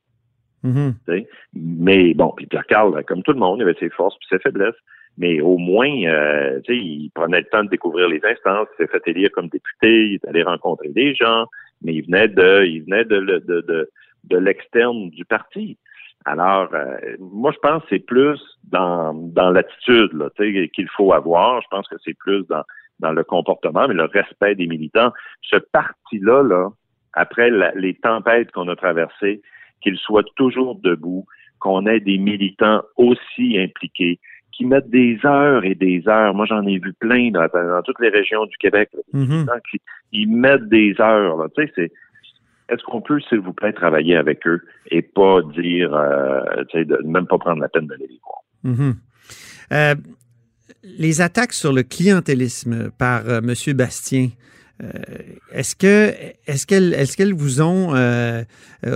Mm-hmm. 0.63 1.25
Mais 1.53 2.13
bon, 2.13 2.33
puis 2.35 2.45
Pierre-Carl, 2.47 3.03
comme 3.05 3.23
tout 3.23 3.31
le 3.31 3.39
monde, 3.39 3.59
il 3.59 3.63
avait 3.63 3.77
ses 3.79 3.89
forces 3.89 4.15
et 4.15 4.35
ses 4.35 4.39
faiblesses. 4.39 4.75
Mais 5.19 5.41
au 5.41 5.58
moins, 5.58 5.91
euh, 6.05 6.62
il 6.69 7.12
prenait 7.13 7.41
le 7.41 7.45
temps 7.45 7.63
de 7.63 7.69
découvrir 7.69 8.08
les 8.08 8.21
instances, 8.23 8.67
il 8.73 8.86
s'est 8.86 8.91
fait 8.91 9.05
élire 9.12 9.29
comme 9.34 9.49
député, 9.49 10.19
il 10.25 10.43
rencontrer 10.43 10.89
des 10.89 11.13
gens, 11.13 11.45
mais 11.84 11.93
il 11.95 12.05
venait 12.05 12.29
de 12.29 12.65
il 12.65 12.84
venait 12.86 13.03
de, 13.03 13.19
de, 13.19 13.62
de, 13.62 13.89
de 14.23 14.38
l'externe 14.38 15.10
du 15.10 15.25
parti. 15.25 15.77
Alors, 16.25 16.69
euh, 16.73 16.97
moi, 17.19 17.51
je 17.51 17.60
pense 17.60 17.82
que 17.84 17.89
c'est 17.91 18.05
plus 18.05 18.39
dans, 18.63 19.13
dans 19.13 19.51
l'attitude 19.51 20.12
qu'il 20.73 20.89
faut 20.95 21.12
avoir. 21.13 21.62
Je 21.62 21.67
pense 21.69 21.88
que 21.88 21.95
c'est 22.03 22.17
plus 22.17 22.45
dans, 22.47 22.63
dans 22.99 23.12
le 23.12 23.23
comportement, 23.23 23.88
mais 23.88 23.93
le 23.93 24.05
respect 24.05 24.55
des 24.55 24.67
militants. 24.67 25.12
Ce 25.41 25.58
parti-là, 25.58 26.43
là, 26.43 26.69
après 27.13 27.49
les 27.75 27.95
tempêtes 27.95 28.51
qu'on 28.51 28.67
a 28.67 28.75
traversées, 28.75 29.41
qu'il 29.82 29.97
soit 29.97 30.27
toujours 30.36 30.75
debout, 30.75 31.25
qu'on 31.60 31.86
ait 31.88 31.99
des 31.99 32.17
militants 32.17 32.84
aussi 32.97 33.58
impliqués, 33.58 34.19
qui 34.59 34.65
mettent 34.65 34.89
des 34.89 35.17
heures 35.23 35.63
et 35.63 35.73
des 35.73 36.03
heures. 36.07 36.33
Moi, 36.33 36.45
j'en 36.45 36.67
ai 36.67 36.79
vu 36.79 36.91
plein 36.91 37.31
dans, 37.31 37.47
toutes 37.85 38.01
les 38.01 38.09
régions 38.09 38.45
du 38.45 38.57
Québec. 38.57 38.89
Mm-hmm. 39.13 39.47
qui, 39.71 39.79
ils 40.11 40.29
mettent 40.29 40.67
des 40.67 40.93
heures. 40.99 41.37
Là. 41.37 41.47
Tu 41.55 41.63
sais, 41.63 41.71
c'est 41.75 41.91
est-ce 42.67 42.83
qu'on 42.83 43.01
peut, 43.01 43.21
s'il 43.21 43.39
vous 43.39 43.53
plaît, 43.53 43.71
travailler 43.71 44.17
avec 44.17 44.45
eux 44.45 44.61
et 44.91 45.01
pas 45.01 45.41
dire, 45.55 45.95
euh, 45.95 46.41
tu 46.69 46.79
sais, 46.79 46.85
de, 46.85 46.99
même 47.05 47.25
pas 47.25 47.37
prendre 47.37 47.61
la 47.61 47.69
peine 47.69 47.87
d'aller 47.87 48.07
les 48.09 48.19
voir? 48.21 48.75
Mm-hmm. 48.75 48.95
Euh, 49.71 49.95
les 50.83 51.21
attaques 51.21 51.53
sur 51.53 51.71
le 51.71 51.83
clientélisme 51.83 52.91
par 52.91 53.29
euh, 53.29 53.39
M. 53.39 53.77
Bastien, 53.77 54.27
euh, 54.83 54.87
est-ce 55.53 55.73
que 55.73 56.13
est-ce 56.47 56.67
qu'elles 56.67 56.93
est-ce 56.93 57.15
qu'elles 57.15 57.33
vous 57.33 57.61
ont 57.61 57.93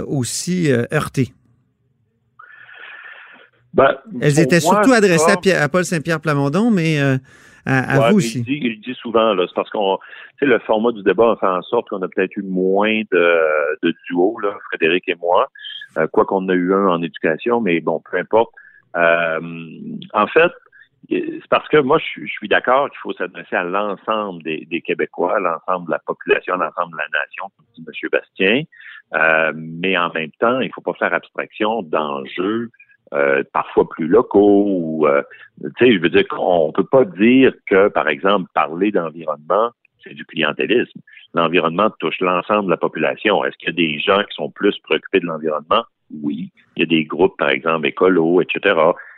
aussi 0.08 0.69
heurté? 0.91 1.30
Ben, 3.74 3.98
Elles 4.22 4.40
étaient 4.40 4.60
surtout 4.60 4.94
adressées 4.94 5.54
à, 5.54 5.70
Paul 5.70 5.84
Saint-Pierre 5.84 6.20
Plamondon, 6.20 6.70
mais 6.72 7.00
à, 7.66 8.10
vous 8.10 8.18
aussi. 8.18 8.44
Il 8.48 8.82
dit, 8.82 8.96
souvent, 8.96 9.36
c'est 9.38 9.56
parce 9.56 9.70
qu'on 9.70 9.98
le 10.42 10.60
format 10.60 10.92
du 10.92 11.02
débat 11.04 11.32
a 11.32 11.36
fait 11.38 11.48
en 11.48 11.62
sorte 11.62 11.88
qu'on 11.88 12.02
a 12.02 12.08
peut-être 12.10 12.36
eu 12.36 12.44
moins 12.44 13.02
de, 13.12 13.38
de 13.82 13.96
duos, 14.08 14.38
là, 14.40 14.50
Frédéric 14.70 15.08
et 15.08 15.16
moi, 15.16 15.50
quoi 16.12 16.26
qu'on 16.26 16.48
a 16.50 16.54
eu 16.54 16.74
un 16.74 16.88
en 16.88 17.02
éducation, 17.02 17.62
mais 17.62 17.80
bon, 17.80 18.02
peu 18.12 18.18
importe. 18.18 18.52
en 18.96 20.28
fait, 20.28 20.52
c'est 21.10 21.48
parce 21.50 21.68
que 21.68 21.78
moi, 21.78 22.00
je, 22.00 22.26
suis 22.26 22.48
d'accord 22.48 22.90
qu'il 22.90 23.00
faut 23.00 23.14
s'adresser 23.14 23.56
à 23.56 23.64
l'ensemble 23.64 24.42
des, 24.44 24.82
Québécois, 24.86 25.40
l'ensemble 25.40 25.88
de 25.88 25.92
la 25.92 26.00
population, 26.00 26.56
l'ensemble 26.56 26.94
de 26.94 26.98
la 26.98 27.20
nation, 27.20 27.46
comme 27.56 27.66
dit 27.76 27.84
M. 27.86 28.10
Bastien. 28.12 28.64
Euh, 29.14 29.52
mais 29.56 29.98
en 29.98 30.12
même 30.14 30.32
temps, 30.40 30.60
il 30.60 30.68
ne 30.68 30.74
faut 30.74 30.82
pas 30.82 30.94
faire 30.94 31.14
abstraction 31.14 31.84
d'enjeux 31.84 32.70
euh, 33.13 33.43
parfois 33.54 33.88
plus 33.89 34.08
locaux. 34.08 34.65
Ou, 34.67 35.08
euh, 35.08 35.21
tu 35.78 35.86
sais, 35.86 35.93
je 35.93 35.99
veux 35.99 36.10
dire 36.10 36.28
qu'on 36.28 36.71
peut 36.73 36.86
pas 36.86 37.06
dire 37.06 37.54
que, 37.67 37.88
par 37.89 38.08
exemple, 38.08 38.49
parler 38.54 38.91
d'environnement, 38.91 39.71
c'est 40.04 40.13
du 40.13 40.26
clientélisme. 40.26 40.99
L'environnement 41.34 41.89
touche 41.99 42.19
l'ensemble 42.19 42.65
de 42.65 42.71
la 42.71 42.78
population. 42.78 43.43
Est-ce 43.45 43.58
qu'il 43.58 43.69
y 43.69 43.71
a 43.71 43.73
des 43.73 43.99
gens 43.99 44.23
qui 44.23 44.36
sont 44.36 44.52
plus 44.52 44.78
préoccupés 44.80 45.19
de 45.19 45.26
l'environnement? 45.26 45.84
Oui. 46.21 46.52
Il 46.76 46.82
y 46.82 46.84
a 46.84 46.86
des 46.86 47.06
groupes, 47.06 47.38
par 47.38 47.49
exemple, 47.49 47.88
écolos, 47.88 48.41
etc 48.41 48.76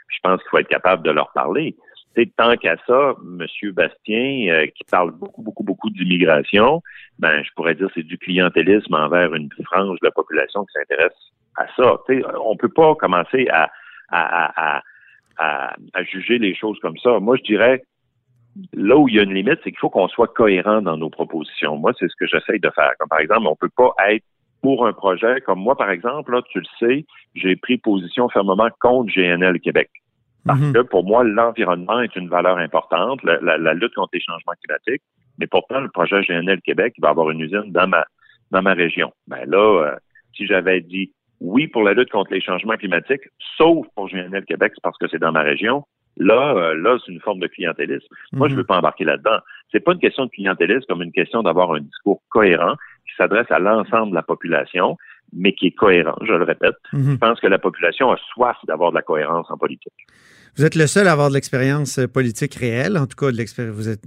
je 0.10 0.20
pense 0.22 0.42
qu'il 0.42 0.50
faut 0.50 0.58
être 0.58 0.68
capable 0.68 1.04
de 1.04 1.12
leur 1.12 1.32
parler. 1.34 1.76
C'est 2.16 2.34
tant 2.38 2.56
qu'à 2.56 2.78
ça, 2.88 3.14
M. 3.22 3.46
Bastien, 3.74 4.48
euh, 4.50 4.68
qui 4.68 4.84
parle 4.90 5.12
beaucoup, 5.12 5.42
beaucoup, 5.42 5.64
beaucoup 5.64 5.90
d'immigration, 5.90 6.82
ben, 7.20 7.44
je 7.44 7.50
pourrais 7.56 7.76
dire 7.76 7.90
c'est 7.94 8.04
du 8.04 8.18
clientélisme 8.18 8.94
envers 8.94 9.34
une 9.34 9.50
frange 9.66 10.00
de 10.00 10.06
la 10.06 10.12
population 10.12 10.64
qui 10.66 10.74
s'intéresse 10.74 11.18
à 11.58 11.66
ça. 11.76 11.98
On 12.10 12.52
on 12.52 12.58
peut 12.58 12.70
pas 12.70 12.96
commencer 12.96 13.48
à, 13.52 13.70
à, 14.10 14.78
à, 14.78 14.82
à, 15.38 16.04
juger 16.04 16.38
les 16.38 16.56
choses 16.56 16.80
comme 16.80 16.98
ça. 16.98 17.20
Moi, 17.20 17.38
je 17.38 17.44
dirais, 17.44 17.84
là 18.74 18.98
où 18.98 19.08
il 19.10 19.16
y 19.16 19.20
a 19.20 19.24
une 19.24 19.34
limite, 19.34 19.60
c'est 19.64 19.72
qu'il 19.72 19.80
faut 19.80 19.90
qu'on 19.90 20.08
soit 20.08 20.28
cohérent 20.28 20.82
dans 20.82 20.98
nos 20.98 21.10
propositions. 21.10 21.78
Moi, 21.78 21.94
c'est 22.00 22.08
ce 22.08 22.16
que 22.18 22.28
j'essaye 22.28 22.60
de 22.60 22.70
faire. 22.70 22.92
Comme 23.00 23.10
par 23.10 23.20
exemple, 23.20 23.48
on 23.48 23.56
peut 23.56 23.70
pas 23.76 23.94
être 24.10 24.24
pour 24.62 24.88
un 24.88 24.94
projet 24.94 25.42
comme 25.42 25.60
moi, 25.60 25.76
par 25.76 25.90
exemple, 25.90 26.32
là, 26.32 26.42
tu 26.50 26.60
le 26.60 26.66
sais, 26.80 27.06
j'ai 27.36 27.56
pris 27.56 27.78
position 27.78 28.30
fermement 28.30 28.70
contre 28.80 29.14
GNL 29.14 29.60
Québec. 29.60 29.90
Parce 30.46 30.60
mhm. 30.60 30.74
que 30.74 30.80
pour 30.80 31.04
moi, 31.04 31.24
l'environnement 31.24 32.02
est 32.02 32.16
une 32.16 32.30
valeur 32.30 32.58
importante, 32.58 33.22
la, 33.24 33.74
lutte 33.74 33.96
contre 33.96 34.12
les 34.14 34.22
changements 34.22 34.54
climatiques. 34.64 35.04
Mais 35.40 35.48
pourtant, 35.48 35.82
le 35.82 35.90
projet 35.90 36.22
GNL 36.22 36.62
Québec 36.62 36.94
il 36.98 37.02
va 37.02 37.10
avoir 37.10 37.30
une 37.30 37.42
usine 37.42 37.72
dans 37.72 37.88
ma 37.88 38.06
dans 38.52 38.62
ma 38.62 38.74
région. 38.74 39.12
Ben 39.28 39.44
là, 39.48 39.58
euh, 39.58 39.96
si 40.36 40.46
j'avais 40.46 40.82
dit 40.82 41.12
oui 41.42 41.68
pour 41.68 41.84
la 41.84 41.94
lutte 41.94 42.10
contre 42.10 42.34
les 42.34 42.42
changements 42.42 42.78
climatiques, 42.78 43.24
sauf 43.58 43.86
pour 43.96 44.10
GNL 44.10 44.46
Québec, 44.46 44.74
parce 44.82 44.98
que 44.98 45.08
c'est 45.10 45.20
dans 45.20 45.32
ma 45.32 45.42
région. 45.42 45.84
Là, 46.18 46.56
euh, 46.56 46.76
là, 46.76 46.98
c'est 47.06 47.12
une 47.12 47.20
forme 47.20 47.40
de 47.40 47.48
clientélisme. 47.48 48.08
Moi, 48.32 48.48
je 48.48 48.54
ne 48.54 48.56
mhm. 48.56 48.62
veux 48.62 48.66
pas 48.66 48.78
embarquer 48.78 49.04
là-dedans. 49.04 49.40
C'est 49.72 49.82
pas 49.82 49.92
une 49.92 50.00
question 50.00 50.26
de 50.26 50.32
clientélisme 50.32 50.86
comme 50.88 51.02
une 51.02 51.12
question 51.12 51.44
d'avoir 51.44 51.74
un 51.74 51.82
discours 51.82 52.22
cohérent 52.30 52.76
qui 53.06 53.16
s'adresse 53.18 53.50
à 53.50 53.60
l'ensemble 53.60 54.12
de 54.12 54.16
la 54.16 54.24
population, 54.24 54.98
mais 55.34 55.54
qui 55.54 55.68
est 55.68 55.72
cohérent, 55.72 56.16
je 56.22 56.32
le 56.32 56.44
répète. 56.44 56.76
Mhm. 56.94 57.12
Je 57.14 57.18
pense 57.18 57.40
que 57.40 57.48
la 57.48 57.60
population 57.60 58.12
a 58.12 58.18
soif 58.34 58.58
d'avoir 58.66 58.92
de 58.92 58.96
la 58.96 59.02
cohérence 59.02 59.48
en 59.50 59.58
politique. 59.58 59.94
Vous 60.58 60.64
êtes 60.64 60.76
le 60.76 60.88
seul 60.88 61.08
à 61.10 61.12
avoir 61.12 61.28
de 61.28 61.34
l'expérience 61.34 62.00
politique 62.14 62.56
réelle, 62.56 62.98
en 62.98 63.08
tout 63.08 63.18
cas, 63.18 63.30
de 63.30 63.70
vous 63.72 63.90
êtes 63.90 64.04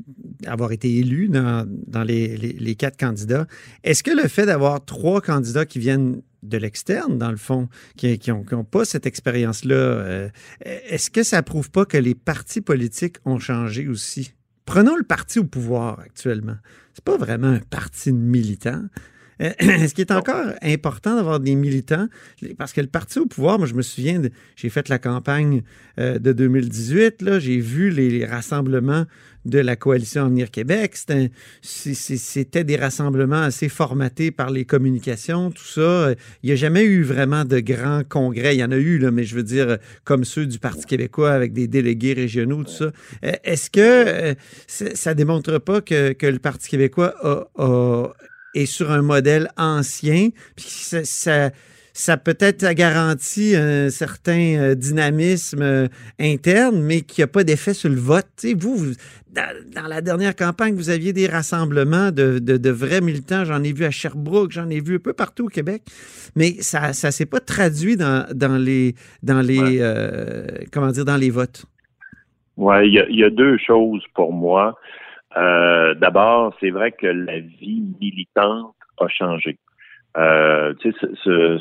avoir 0.46 0.72
été 0.72 0.88
élu 0.96 1.28
dans, 1.28 1.66
les, 2.04 2.74
quatre 2.74 2.96
candidats. 2.96 3.46
Est-ce 3.84 4.02
que 4.02 4.10
le 4.10 4.28
fait 4.28 4.46
d'avoir 4.46 4.82
trois 4.82 5.20
candidats 5.20 5.66
qui 5.66 5.78
viennent 5.78 6.22
de 6.48 6.58
l'externe, 6.58 7.18
dans 7.18 7.30
le 7.30 7.36
fond, 7.36 7.68
qui 7.96 8.20
n'ont 8.28 8.64
pas 8.64 8.84
cette 8.84 9.06
expérience-là, 9.06 9.74
euh, 9.74 10.28
est-ce 10.60 11.10
que 11.10 11.22
ça 11.22 11.42
prouve 11.42 11.70
pas 11.70 11.84
que 11.84 11.98
les 11.98 12.14
partis 12.14 12.60
politiques 12.60 13.16
ont 13.24 13.38
changé 13.38 13.88
aussi? 13.88 14.32
Prenons 14.64 14.96
le 14.96 15.04
parti 15.04 15.38
au 15.38 15.44
pouvoir 15.44 16.00
actuellement. 16.00 16.56
C'est 16.94 17.04
pas 17.04 17.16
vraiment 17.16 17.48
un 17.48 17.60
parti 17.60 18.12
de 18.12 18.18
militants. 18.18 18.82
Euh, 19.40 19.52
est-ce 19.58 19.94
qu'il 19.94 20.02
est 20.02 20.12
encore 20.12 20.52
important 20.62 21.16
d'avoir 21.16 21.40
des 21.40 21.54
militants? 21.54 22.08
Parce 22.56 22.72
que 22.72 22.80
le 22.80 22.86
parti 22.86 23.18
au 23.18 23.26
pouvoir, 23.26 23.58
moi, 23.58 23.66
je 23.66 23.74
me 23.74 23.82
souviens, 23.82 24.20
j'ai 24.56 24.68
fait 24.68 24.88
la 24.88 24.98
campagne 24.98 25.62
euh, 25.98 26.18
de 26.18 26.32
2018, 26.32 27.22
là, 27.22 27.38
j'ai 27.38 27.58
vu 27.58 27.90
les, 27.90 28.24
rassemblements 28.26 29.06
de 29.48 29.58
la 29.58 29.76
coalition 29.76 30.24
Avenir 30.24 30.50
Québec. 30.50 30.96
C'était 31.62 32.64
des 32.64 32.76
rassemblements 32.76 33.42
assez 33.42 33.68
formatés 33.68 34.30
par 34.30 34.50
les 34.50 34.64
communications, 34.64 35.50
tout 35.50 35.64
ça. 35.64 36.12
Il 36.42 36.46
n'y 36.46 36.52
a 36.52 36.56
jamais 36.56 36.84
eu 36.84 37.02
vraiment 37.02 37.44
de 37.44 37.60
grands 37.60 38.02
congrès. 38.08 38.54
Il 38.54 38.60
y 38.60 38.64
en 38.64 38.70
a 38.70 38.76
eu, 38.76 39.00
mais 39.10 39.24
je 39.24 39.34
veux 39.34 39.42
dire, 39.42 39.78
comme 40.04 40.24
ceux 40.24 40.46
du 40.46 40.58
Parti 40.58 40.86
québécois 40.86 41.32
avec 41.32 41.52
des 41.52 41.66
délégués 41.66 42.12
régionaux, 42.12 42.64
tout 42.64 42.70
ça. 42.70 42.92
Euh, 43.24 43.32
est-ce 43.44 43.70
que 43.70 44.34
ça 44.66 45.10
ne 45.10 45.14
démontre 45.14 45.58
pas 45.58 45.80
que, 45.80 46.12
que, 46.12 46.26
le 46.26 46.38
Parti 46.38 46.68
québécois 46.68 47.14
est 48.54 48.66
sur 48.66 48.90
un 48.90 49.02
modèle 49.02 49.50
ancien, 49.56 50.30
puis 50.56 50.66
ça, 50.68 51.04
ça, 51.04 51.50
peut-être 52.16 52.72
garantit 52.74 53.56
un 53.56 53.90
certain 53.90 54.56
euh, 54.56 54.74
dynamisme 54.74 55.62
euh, 55.62 55.88
interne, 56.20 56.80
mais 56.80 57.00
qui 57.00 57.20
n'a 57.20 57.26
pas 57.26 57.44
d'effet 57.44 57.74
sur 57.74 57.90
le 57.90 57.96
vote. 57.96 58.26
vous, 58.56 58.94
dans, 59.32 59.86
la 59.86 60.00
dernière 60.00 60.34
campagne, 60.34 60.74
vous 60.74 60.90
aviez 60.90 61.12
des 61.12 61.26
rassemblements 61.26 62.10
de, 62.10 62.70
vrais 62.70 63.00
militants. 63.00 63.44
J'en 63.44 63.62
ai 63.62 63.72
vu 63.72 63.84
à 63.84 63.90
Sherbrooke, 63.90 64.52
j'en 64.52 64.68
ai 64.70 64.80
vu 64.80 64.96
un 64.96 65.00
peu 65.00 65.12
partout 65.12 65.46
au 65.46 65.48
Québec, 65.48 65.82
mais 66.36 66.52
ça 66.60 66.88
ne 66.88 66.92
s'est 66.92 67.26
pas 67.26 67.40
traduit 67.40 67.96
dans, 67.96 68.26
les, 68.58 68.94
dans 69.22 69.40
les 69.40 69.78
euh, 69.80 70.46
comment 70.72 70.88
dire, 70.88 71.04
dans 71.04 71.16
les 71.16 71.30
votes. 71.30 71.64
Oui, 72.56 72.88
il 72.88 73.16
y, 73.16 73.24
a 73.24 73.30
deux 73.30 73.56
choses 73.58 74.04
pour 74.14 74.32
moi. 74.32 74.76
Euh, 75.36 75.94
d'abord, 75.94 76.54
c'est 76.58 76.70
vrai 76.70 76.90
que 76.90 77.06
la 77.06 77.38
vie 77.38 77.84
militante 78.00 78.74
a 78.98 79.06
changé. 79.08 79.58
Euh, 80.16 80.74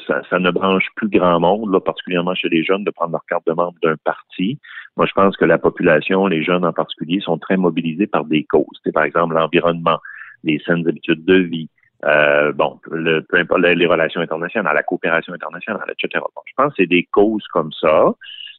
ça, 0.07 0.21
ça, 0.29 0.39
ne 0.39 0.49
branche 0.51 0.87
plus 0.95 1.09
grand 1.09 1.39
monde, 1.39 1.71
là, 1.71 1.79
particulièrement 1.79 2.33
chez 2.33 2.49
les 2.49 2.63
jeunes, 2.63 2.83
de 2.83 2.91
prendre 2.91 3.11
leur 3.11 3.25
carte 3.25 3.45
de 3.45 3.53
membre 3.53 3.77
d'un 3.83 3.95
parti. 4.03 4.57
Moi, 4.95 5.05
je 5.05 5.13
pense 5.13 5.35
que 5.37 5.45
la 5.45 5.57
population, 5.57 6.27
les 6.27 6.43
jeunes 6.43 6.65
en 6.65 6.73
particulier, 6.73 7.19
sont 7.19 7.37
très 7.37 7.57
mobilisés 7.57 8.07
par 8.07 8.25
des 8.25 8.45
causes. 8.45 8.81
par 8.93 9.03
exemple, 9.03 9.35
l'environnement, 9.35 9.99
les 10.43 10.59
saines 10.65 10.87
habitudes 10.87 11.25
de 11.25 11.35
vie, 11.35 11.69
euh, 12.05 12.51
bon, 12.53 12.79
le, 12.91 13.21
peu 13.21 13.37
importe 13.37 13.61
les 13.61 13.85
relations 13.85 14.21
internationales, 14.21 14.75
la 14.75 14.83
coopération 14.83 15.33
internationale, 15.33 15.91
etc. 15.91 16.23
je 16.45 16.53
pense 16.55 16.69
que 16.69 16.83
c'est 16.83 16.87
des 16.87 17.07
causes 17.11 17.45
comme 17.51 17.71
ça, 17.73 18.13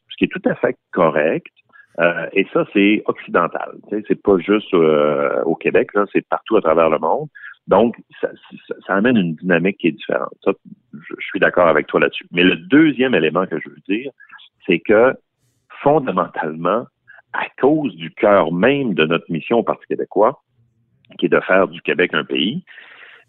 ce 0.09 0.17
qui 0.17 0.25
est 0.25 0.27
tout 0.27 0.41
à 0.49 0.55
fait 0.55 0.77
correct. 0.91 1.53
Euh, 1.99 2.27
et 2.33 2.47
ça, 2.53 2.65
c'est 2.73 3.03
occidental. 3.07 3.73
C'est 3.89 4.21
pas 4.21 4.37
juste 4.37 4.73
euh, 4.73 5.43
au 5.43 5.55
Québec, 5.55 5.89
là, 5.93 6.05
c'est 6.13 6.25
partout 6.27 6.55
à 6.55 6.61
travers 6.61 6.89
le 6.89 6.99
monde. 6.99 7.27
Donc, 7.69 7.95
ça, 8.19 8.29
ça, 8.87 8.95
amène 8.95 9.15
une 9.15 9.35
dynamique 9.35 9.77
qui 9.77 9.87
est 9.87 9.91
différente. 9.91 10.33
Ça, 10.43 10.51
je, 10.91 11.13
suis 11.19 11.39
d'accord 11.39 11.67
avec 11.67 11.85
toi 11.85 11.99
là-dessus. 11.99 12.25
Mais 12.31 12.43
le 12.43 12.55
deuxième 12.55 13.13
élément 13.13 13.45
que 13.45 13.59
je 13.59 13.69
veux 13.69 13.81
dire, 13.87 14.11
c'est 14.65 14.79
que 14.79 15.13
fondamentalement, 15.83 16.85
à 17.33 17.45
cause 17.61 17.95
du 17.95 18.09
cœur 18.09 18.51
même 18.51 18.95
de 18.95 19.05
notre 19.05 19.31
mission 19.31 19.59
au 19.59 19.63
Parti 19.63 19.85
québécois, 19.87 20.41
qui 21.19 21.27
est 21.27 21.29
de 21.29 21.39
faire 21.41 21.67
du 21.67 21.79
Québec 21.83 22.09
un 22.15 22.23
pays, 22.23 22.63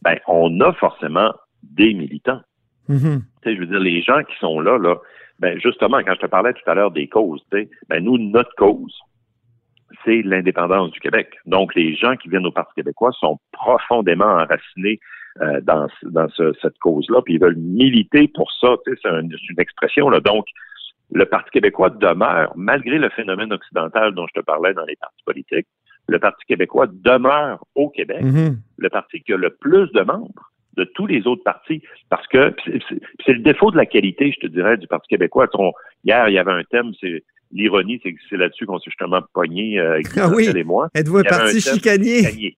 ben, 0.01 0.17
on 0.27 0.59
a 0.61 0.73
forcément 0.73 1.35
des 1.63 1.93
militants. 1.93 2.41
Mm-hmm. 2.89 3.21
Je 3.45 3.61
veux 3.61 3.67
dire, 3.67 3.79
les 3.79 4.01
gens 4.01 4.23
qui 4.23 4.37
sont 4.39 4.59
là, 4.61 4.79
là, 4.79 4.97
ben 5.39 5.61
justement, 5.61 5.99
quand 5.99 6.15
je 6.15 6.21
te 6.21 6.27
parlais 6.27 6.55
tout 6.55 6.71
à 6.71 6.75
l'heure 6.75 6.91
des 6.91 7.09
causes, 7.09 7.45
ben 7.51 7.69
nous, 8.03 8.17
notre 8.17 8.55
cause, 8.57 8.99
c'est 10.05 10.23
l'indépendance 10.23 10.91
du 10.91 11.01
Québec. 11.01 11.35
Donc, 11.47 11.75
les 11.75 11.95
gens 11.95 12.17
qui 12.17 12.29
viennent 12.29 12.47
au 12.47 12.53
Parti 12.53 12.75
québécois 12.75 13.13
sont 13.19 13.39
profondément 13.53 14.27
enracinés 14.27 15.01
euh, 15.41 15.61
dans, 15.63 15.89
dans 16.03 16.29
cette 16.61 16.79
cause-là, 16.79 17.23
puis 17.23 17.35
ils 17.35 17.41
veulent 17.41 17.57
militer 17.57 18.29
pour 18.35 18.51
ça. 18.53 18.77
C'est 18.85 19.09
une, 19.09 19.33
une 19.49 19.61
expression. 19.61 20.09
Là. 20.11 20.21
Donc, 20.21 20.47
le 21.13 21.25
Parti 21.27 21.51
québécois 21.51 21.91
demeure, 21.91 22.53
malgré 22.57 22.99
le 22.99 23.09
phénomène 23.11 23.53
occidental 23.53 24.15
dont 24.15 24.27
je 24.29 24.41
te 24.41 24.45
parlais 24.45 24.75
dans 24.75 24.85
les 24.85 24.97
partis 24.97 25.23
politiques, 25.25 25.67
le 26.09 26.19
Parti 26.19 26.45
québécois 26.47 26.87
demeure 26.91 27.65
au 27.75 27.89
Québec, 27.89 28.23
mm-hmm. 28.23 28.57
le 28.79 28.89
parti 28.89 29.23
qui 29.23 29.33
a 29.33 29.37
le 29.37 29.51
plus 29.51 29.91
de 29.93 30.01
membres 30.03 30.51
de 30.77 30.85
tous 30.85 31.07
les 31.07 31.27
autres 31.27 31.43
partis. 31.45 31.83
Parce 32.09 32.27
que 32.29 32.55
c'est 33.25 33.33
le 33.33 33.43
défaut 33.43 33.71
de 33.71 33.77
la 33.77 33.87
qualité, 33.87 34.33
je 34.33 34.47
te 34.47 34.53
dirais, 34.53 34.77
du 34.77 34.87
Parti 34.87 35.09
québécois. 35.09 35.49
hier, 36.05 36.29
il 36.29 36.35
y 36.35 36.39
avait 36.39 36.53
un 36.53 36.65
thème, 36.65 36.93
c'est 37.01 37.23
l'ironie, 37.53 38.01
c'est 38.03 38.13
que 38.13 38.19
c'est 38.29 38.37
là-dessus 38.37 38.67
qu'on 38.67 38.79
s'est 38.79 38.91
justement 38.91 39.21
pogné 39.33 39.79
euh, 39.79 40.01
ah 40.17 40.29
oui. 40.29 40.49
et 40.55 40.65
moi. 40.65 40.89
Êtes-vous 40.95 41.23
parti 41.23 41.61
chicanier? 41.61 42.57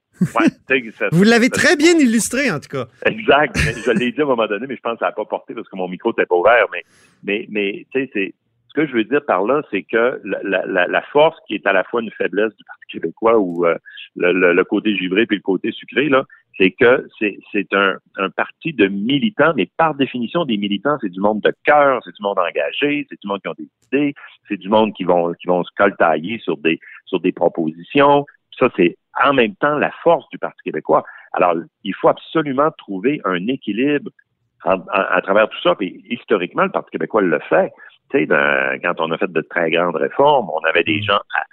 Vous 1.11 1.23
l'avez 1.23 1.49
très 1.49 1.75
bien 1.75 1.97
illustré, 1.97 2.51
en 2.51 2.59
tout 2.59 2.69
cas. 2.69 2.87
Exact. 3.05 3.57
je 3.57 3.91
l'ai 3.91 4.11
dit 4.11 4.21
à 4.21 4.23
un 4.23 4.27
moment 4.27 4.47
donné, 4.47 4.67
mais 4.67 4.75
je 4.75 4.81
pense 4.81 4.93
que 4.93 4.99
ça 4.99 5.07
n'a 5.07 5.11
pas 5.11 5.25
porté 5.25 5.53
parce 5.53 5.67
que 5.67 5.75
mon 5.75 5.87
micro 5.87 6.09
n'était 6.09 6.25
pas 6.25 6.35
ouvert. 6.35 6.65
Mais, 6.71 6.83
mais, 7.23 7.47
mais 7.49 7.85
tu 7.91 8.01
sais, 8.01 8.09
c'est 8.13 8.33
Ce 8.75 8.81
que 8.81 8.87
je 8.87 8.93
veux 8.93 9.03
dire 9.03 9.23
par 9.25 9.43
là, 9.43 9.61
c'est 9.69 9.83
que 9.83 10.19
la, 10.23 11.01
force 11.11 11.37
qui 11.47 11.53
est 11.53 11.67
à 11.67 11.73
la 11.73 11.83
fois 11.83 12.01
une 12.01 12.09
faiblesse 12.11 12.55
du 12.55 12.63
Parti 12.63 12.85
québécois 12.89 13.37
ou 13.37 13.67
euh, 13.67 13.77
le, 14.15 14.63
côté 14.63 14.97
givré 14.97 15.27
puis 15.27 15.37
le 15.37 15.43
côté 15.43 15.71
sucré, 15.71 16.09
là, 16.09 16.23
c'est 16.57 16.71
que 16.71 17.07
c'est 17.19 17.67
un, 17.73 17.97
parti 18.35 18.73
de 18.73 18.87
militants, 18.87 19.53
mais 19.55 19.69
par 19.77 19.93
définition, 19.93 20.43
des 20.45 20.57
militants, 20.57 20.97
c'est 21.01 21.09
du 21.09 21.19
monde 21.19 21.41
de 21.41 21.53
cœur, 21.63 22.01
c'est 22.03 22.15
du 22.15 22.23
monde 22.23 22.39
engagé, 22.39 23.05
c'est 23.09 23.21
du 23.21 23.27
monde 23.27 23.41
qui 23.41 23.47
ont 23.47 23.55
des 23.57 23.69
idées, 23.87 24.15
c'est 24.47 24.57
du 24.57 24.69
monde 24.69 24.91
qui 24.93 25.03
vont 25.03 25.33
qui 25.33 25.47
vont 25.47 25.63
se 25.63 25.71
coltailler 25.77 26.39
sur 26.39 26.57
des 26.57 26.79
sur 27.05 27.19
des 27.19 27.31
propositions. 27.31 28.25
Ça, 28.57 28.69
c'est 28.75 28.97
en 29.23 29.33
même 29.33 29.55
temps 29.55 29.77
la 29.77 29.91
force 30.03 30.27
du 30.29 30.39
Parti 30.39 30.63
québécois. 30.63 31.03
Alors, 31.33 31.55
il 31.83 31.93
faut 31.93 32.09
absolument 32.09 32.71
trouver 32.75 33.21
un 33.23 33.47
équilibre 33.47 34.09
à 34.65 35.21
travers 35.21 35.49
tout 35.49 35.61
ça. 35.61 35.75
Puis 35.75 36.03
historiquement, 36.09 36.63
le 36.63 36.71
Parti 36.71 36.91
québécois 36.91 37.21
le 37.21 37.39
fait. 37.49 37.71
Sais, 38.13 38.27
quand 38.27 38.93
on 38.99 39.11
a 39.11 39.17
fait 39.17 39.31
de 39.31 39.41
très 39.41 39.71
grandes 39.71 39.95
réformes, 39.95 40.49
on 40.49 40.63
avait 40.69 40.83
des 40.83 40.99
mm. 40.99 41.03
gens 41.03 41.21
à, 41.35 41.43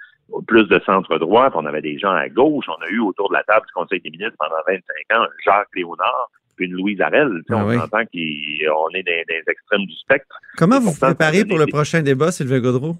plus 0.47 0.67
de 0.67 0.79
centre 0.85 1.17
droit, 1.17 1.49
puis 1.49 1.59
on 1.61 1.65
avait 1.65 1.81
des 1.81 1.97
gens 1.99 2.11
à 2.11 2.29
gauche. 2.29 2.65
On 2.69 2.81
a 2.83 2.89
eu 2.89 2.99
autour 2.99 3.29
de 3.29 3.33
la 3.33 3.43
table 3.43 3.65
du 3.65 3.73
Conseil 3.73 3.99
des 4.01 4.11
ministres 4.11 4.35
pendant 4.39 4.61
25 4.67 5.17
ans 5.17 5.25
Jacques 5.45 5.67
Léonard, 5.75 6.29
puis 6.55 6.67
une 6.67 6.73
Louise 6.73 7.01
Arel. 7.01 7.41
Ah 7.49 7.55
on 7.65 7.77
entend 7.77 8.05
qu'on 8.05 8.89
est 8.93 9.03
les 9.05 9.43
extrêmes 9.47 9.85
du 9.85 9.95
spectre. 9.95 10.39
Comment 10.57 10.79
vous 10.79 10.91
vous 10.91 10.99
préparez 10.99 11.45
pour 11.45 11.57
le 11.57 11.65
prochain 11.67 12.01
débat, 12.01 12.31
Sylvain 12.31 12.59
Gaudreau? 12.59 12.95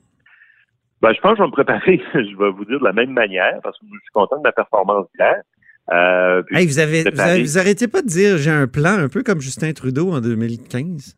Ben, 1.01 1.13
je 1.13 1.21
pense 1.21 1.31
que 1.31 1.37
je 1.37 1.41
vais 1.43 1.47
me 1.47 1.51
préparer, 1.51 2.01
je 2.13 2.37
vais 2.37 2.51
vous 2.51 2.65
dire 2.65 2.79
de 2.79 2.85
la 2.85 2.93
même 2.93 3.11
manière, 3.11 3.59
parce 3.63 3.77
que 3.79 3.85
je 3.85 3.99
suis 3.99 4.11
content 4.13 4.37
de 4.37 4.43
ma 4.43 4.51
performance 4.51 5.07
d'hier. 5.15 5.41
Euh, 5.91 6.43
vous, 6.51 6.79
avez, 6.79 7.03
vous, 7.41 7.57
arrêtez 7.57 7.87
pas 7.87 8.01
de 8.01 8.07
dire 8.07 8.37
j'ai 8.37 8.51
un 8.51 8.67
plan, 8.67 8.97
un 8.99 9.09
peu 9.09 9.23
comme 9.23 9.41
Justin 9.41 9.73
Trudeau 9.73 10.11
en 10.11 10.21
2015. 10.21 11.17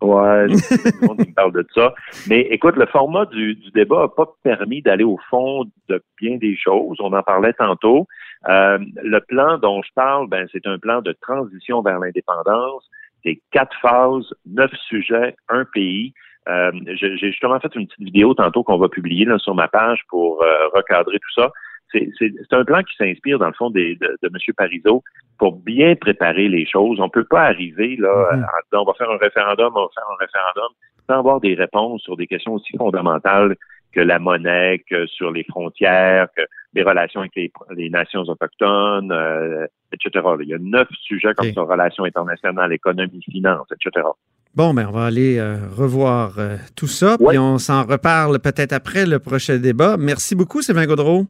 Ouais, 0.00 0.46
tout 0.46 0.54
le 1.02 1.06
monde 1.06 1.18
me 1.18 1.34
parle 1.34 1.52
de 1.52 1.66
ça. 1.74 1.92
Mais 2.28 2.40
écoute, 2.42 2.76
le 2.76 2.86
format 2.86 3.26
du, 3.26 3.56
débat 3.74 4.02
n'a 4.02 4.08
pas 4.08 4.32
permis 4.42 4.80
d'aller 4.80 5.04
au 5.04 5.18
fond 5.28 5.64
de 5.88 6.02
bien 6.20 6.36
des 6.36 6.56
choses. 6.56 6.98
On 7.00 7.12
en 7.12 7.22
parlait 7.22 7.52
tantôt. 7.52 8.06
Euh, 8.48 8.78
le 9.02 9.20
plan 9.20 9.58
dont 9.58 9.82
je 9.82 9.90
parle, 9.94 10.28
ben, 10.28 10.46
c'est 10.52 10.66
un 10.66 10.78
plan 10.78 11.02
de 11.02 11.12
transition 11.20 11.82
vers 11.82 11.98
l'indépendance. 11.98 12.88
C'est 13.24 13.40
quatre 13.50 13.76
phases, 13.80 14.32
neuf 14.46 14.72
sujets, 14.88 15.34
un 15.48 15.64
pays. 15.64 16.12
Euh, 16.48 16.70
j'ai 16.94 17.16
justement 17.18 17.58
fait 17.58 17.74
une 17.74 17.86
petite 17.88 18.04
vidéo 18.04 18.34
tantôt 18.34 18.62
qu'on 18.62 18.78
va 18.78 18.88
publier 18.88 19.24
là, 19.24 19.38
sur 19.38 19.54
ma 19.54 19.68
page 19.68 20.00
pour 20.08 20.42
recadrer 20.72 21.18
tout 21.18 21.40
ça 21.40 21.50
c'est 21.92 22.52
un 22.52 22.64
plan 22.64 22.82
qui 22.82 22.94
s'inspire, 22.96 23.38
dans 23.38 23.46
le 23.46 23.54
fond, 23.54 23.70
des, 23.70 23.96
de, 23.96 24.18
de, 24.22 24.28
M. 24.28 24.54
Parizeau 24.56 25.02
pour 25.38 25.56
bien 25.56 25.94
préparer 25.96 26.48
les 26.48 26.66
choses. 26.66 27.00
On 27.00 27.04
ne 27.04 27.10
peut 27.10 27.24
pas 27.24 27.42
arriver 27.42 27.96
là 27.96 28.08
mm-hmm. 28.08 28.42
en 28.42 28.60
disant 28.70 28.82
on 28.82 28.84
va 28.84 28.94
faire 28.94 29.10
un 29.10 29.18
référendum, 29.18 29.72
on 29.74 29.82
va 29.82 29.88
faire 29.94 30.10
un 30.10 30.16
référendum, 30.18 30.74
sans 31.08 31.18
avoir 31.18 31.40
des 31.40 31.54
réponses 31.54 32.02
sur 32.02 32.16
des 32.16 32.26
questions 32.26 32.54
aussi 32.54 32.76
fondamentales 32.76 33.56
que 33.92 34.00
la 34.00 34.18
monnaie, 34.18 34.82
que 34.88 35.06
sur 35.06 35.30
les 35.30 35.44
frontières, 35.44 36.28
que 36.36 36.42
les 36.74 36.82
relations 36.82 37.20
avec 37.20 37.32
les, 37.76 37.90
nations 37.90 38.20
autochtones, 38.20 39.10
euh, 39.12 39.66
etc. 39.92 40.24
Il 40.40 40.48
y 40.48 40.54
a 40.54 40.58
neuf 40.58 40.88
sujets 41.02 41.32
comme 41.34 41.52
ça, 41.52 41.62
relations 41.62 42.04
internationales, 42.04 42.72
économie, 42.72 43.22
finance, 43.22 43.66
etc. 43.72 44.06
Bon, 44.54 44.74
ben, 44.74 44.86
on 44.88 44.92
va 44.92 45.06
aller 45.06 45.38
euh, 45.38 45.56
revoir 45.74 46.38
euh, 46.38 46.56
tout 46.76 46.86
ça, 46.86 47.16
puis 47.18 47.38
on 47.38 47.58
s'en 47.58 47.84
reparle 47.84 48.38
peut-être 48.40 48.72
après 48.72 49.06
le 49.06 49.18
prochain 49.18 49.58
débat. 49.58 49.96
Merci 49.98 50.34
beaucoup, 50.34 50.62
Sylvain 50.62 50.86
Gaudreau. 50.86 51.26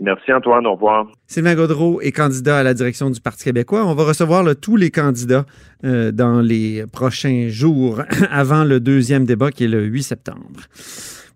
Merci 0.00 0.32
Antoine, 0.32 0.66
au 0.66 0.74
revoir. 0.74 1.06
Sylvain 1.26 1.54
Gaudreau 1.54 2.00
est 2.00 2.12
candidat 2.12 2.58
à 2.58 2.62
la 2.62 2.74
direction 2.74 3.10
du 3.10 3.20
Parti 3.20 3.44
québécois. 3.44 3.84
On 3.86 3.94
va 3.94 4.04
recevoir 4.04 4.44
tous 4.56 4.76
les 4.76 4.90
candidats 4.90 5.46
euh, 5.84 6.10
dans 6.10 6.40
les 6.40 6.84
prochains 6.86 7.46
jours 7.48 8.02
avant 8.30 8.64
le 8.64 8.80
deuxième 8.80 9.24
débat 9.24 9.50
qui 9.50 9.64
est 9.64 9.68
le 9.68 9.84
8 9.84 10.02
septembre. 10.02 10.60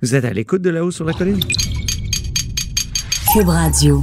Vous 0.03 0.15
êtes 0.15 0.25
à 0.25 0.33
l'écoute 0.33 0.63
de 0.63 0.71
là-haut 0.71 0.91
sur 0.91 1.05
la 1.05 1.13
colline? 1.13 1.41
Cube 3.33 3.49
Radio. 3.49 4.03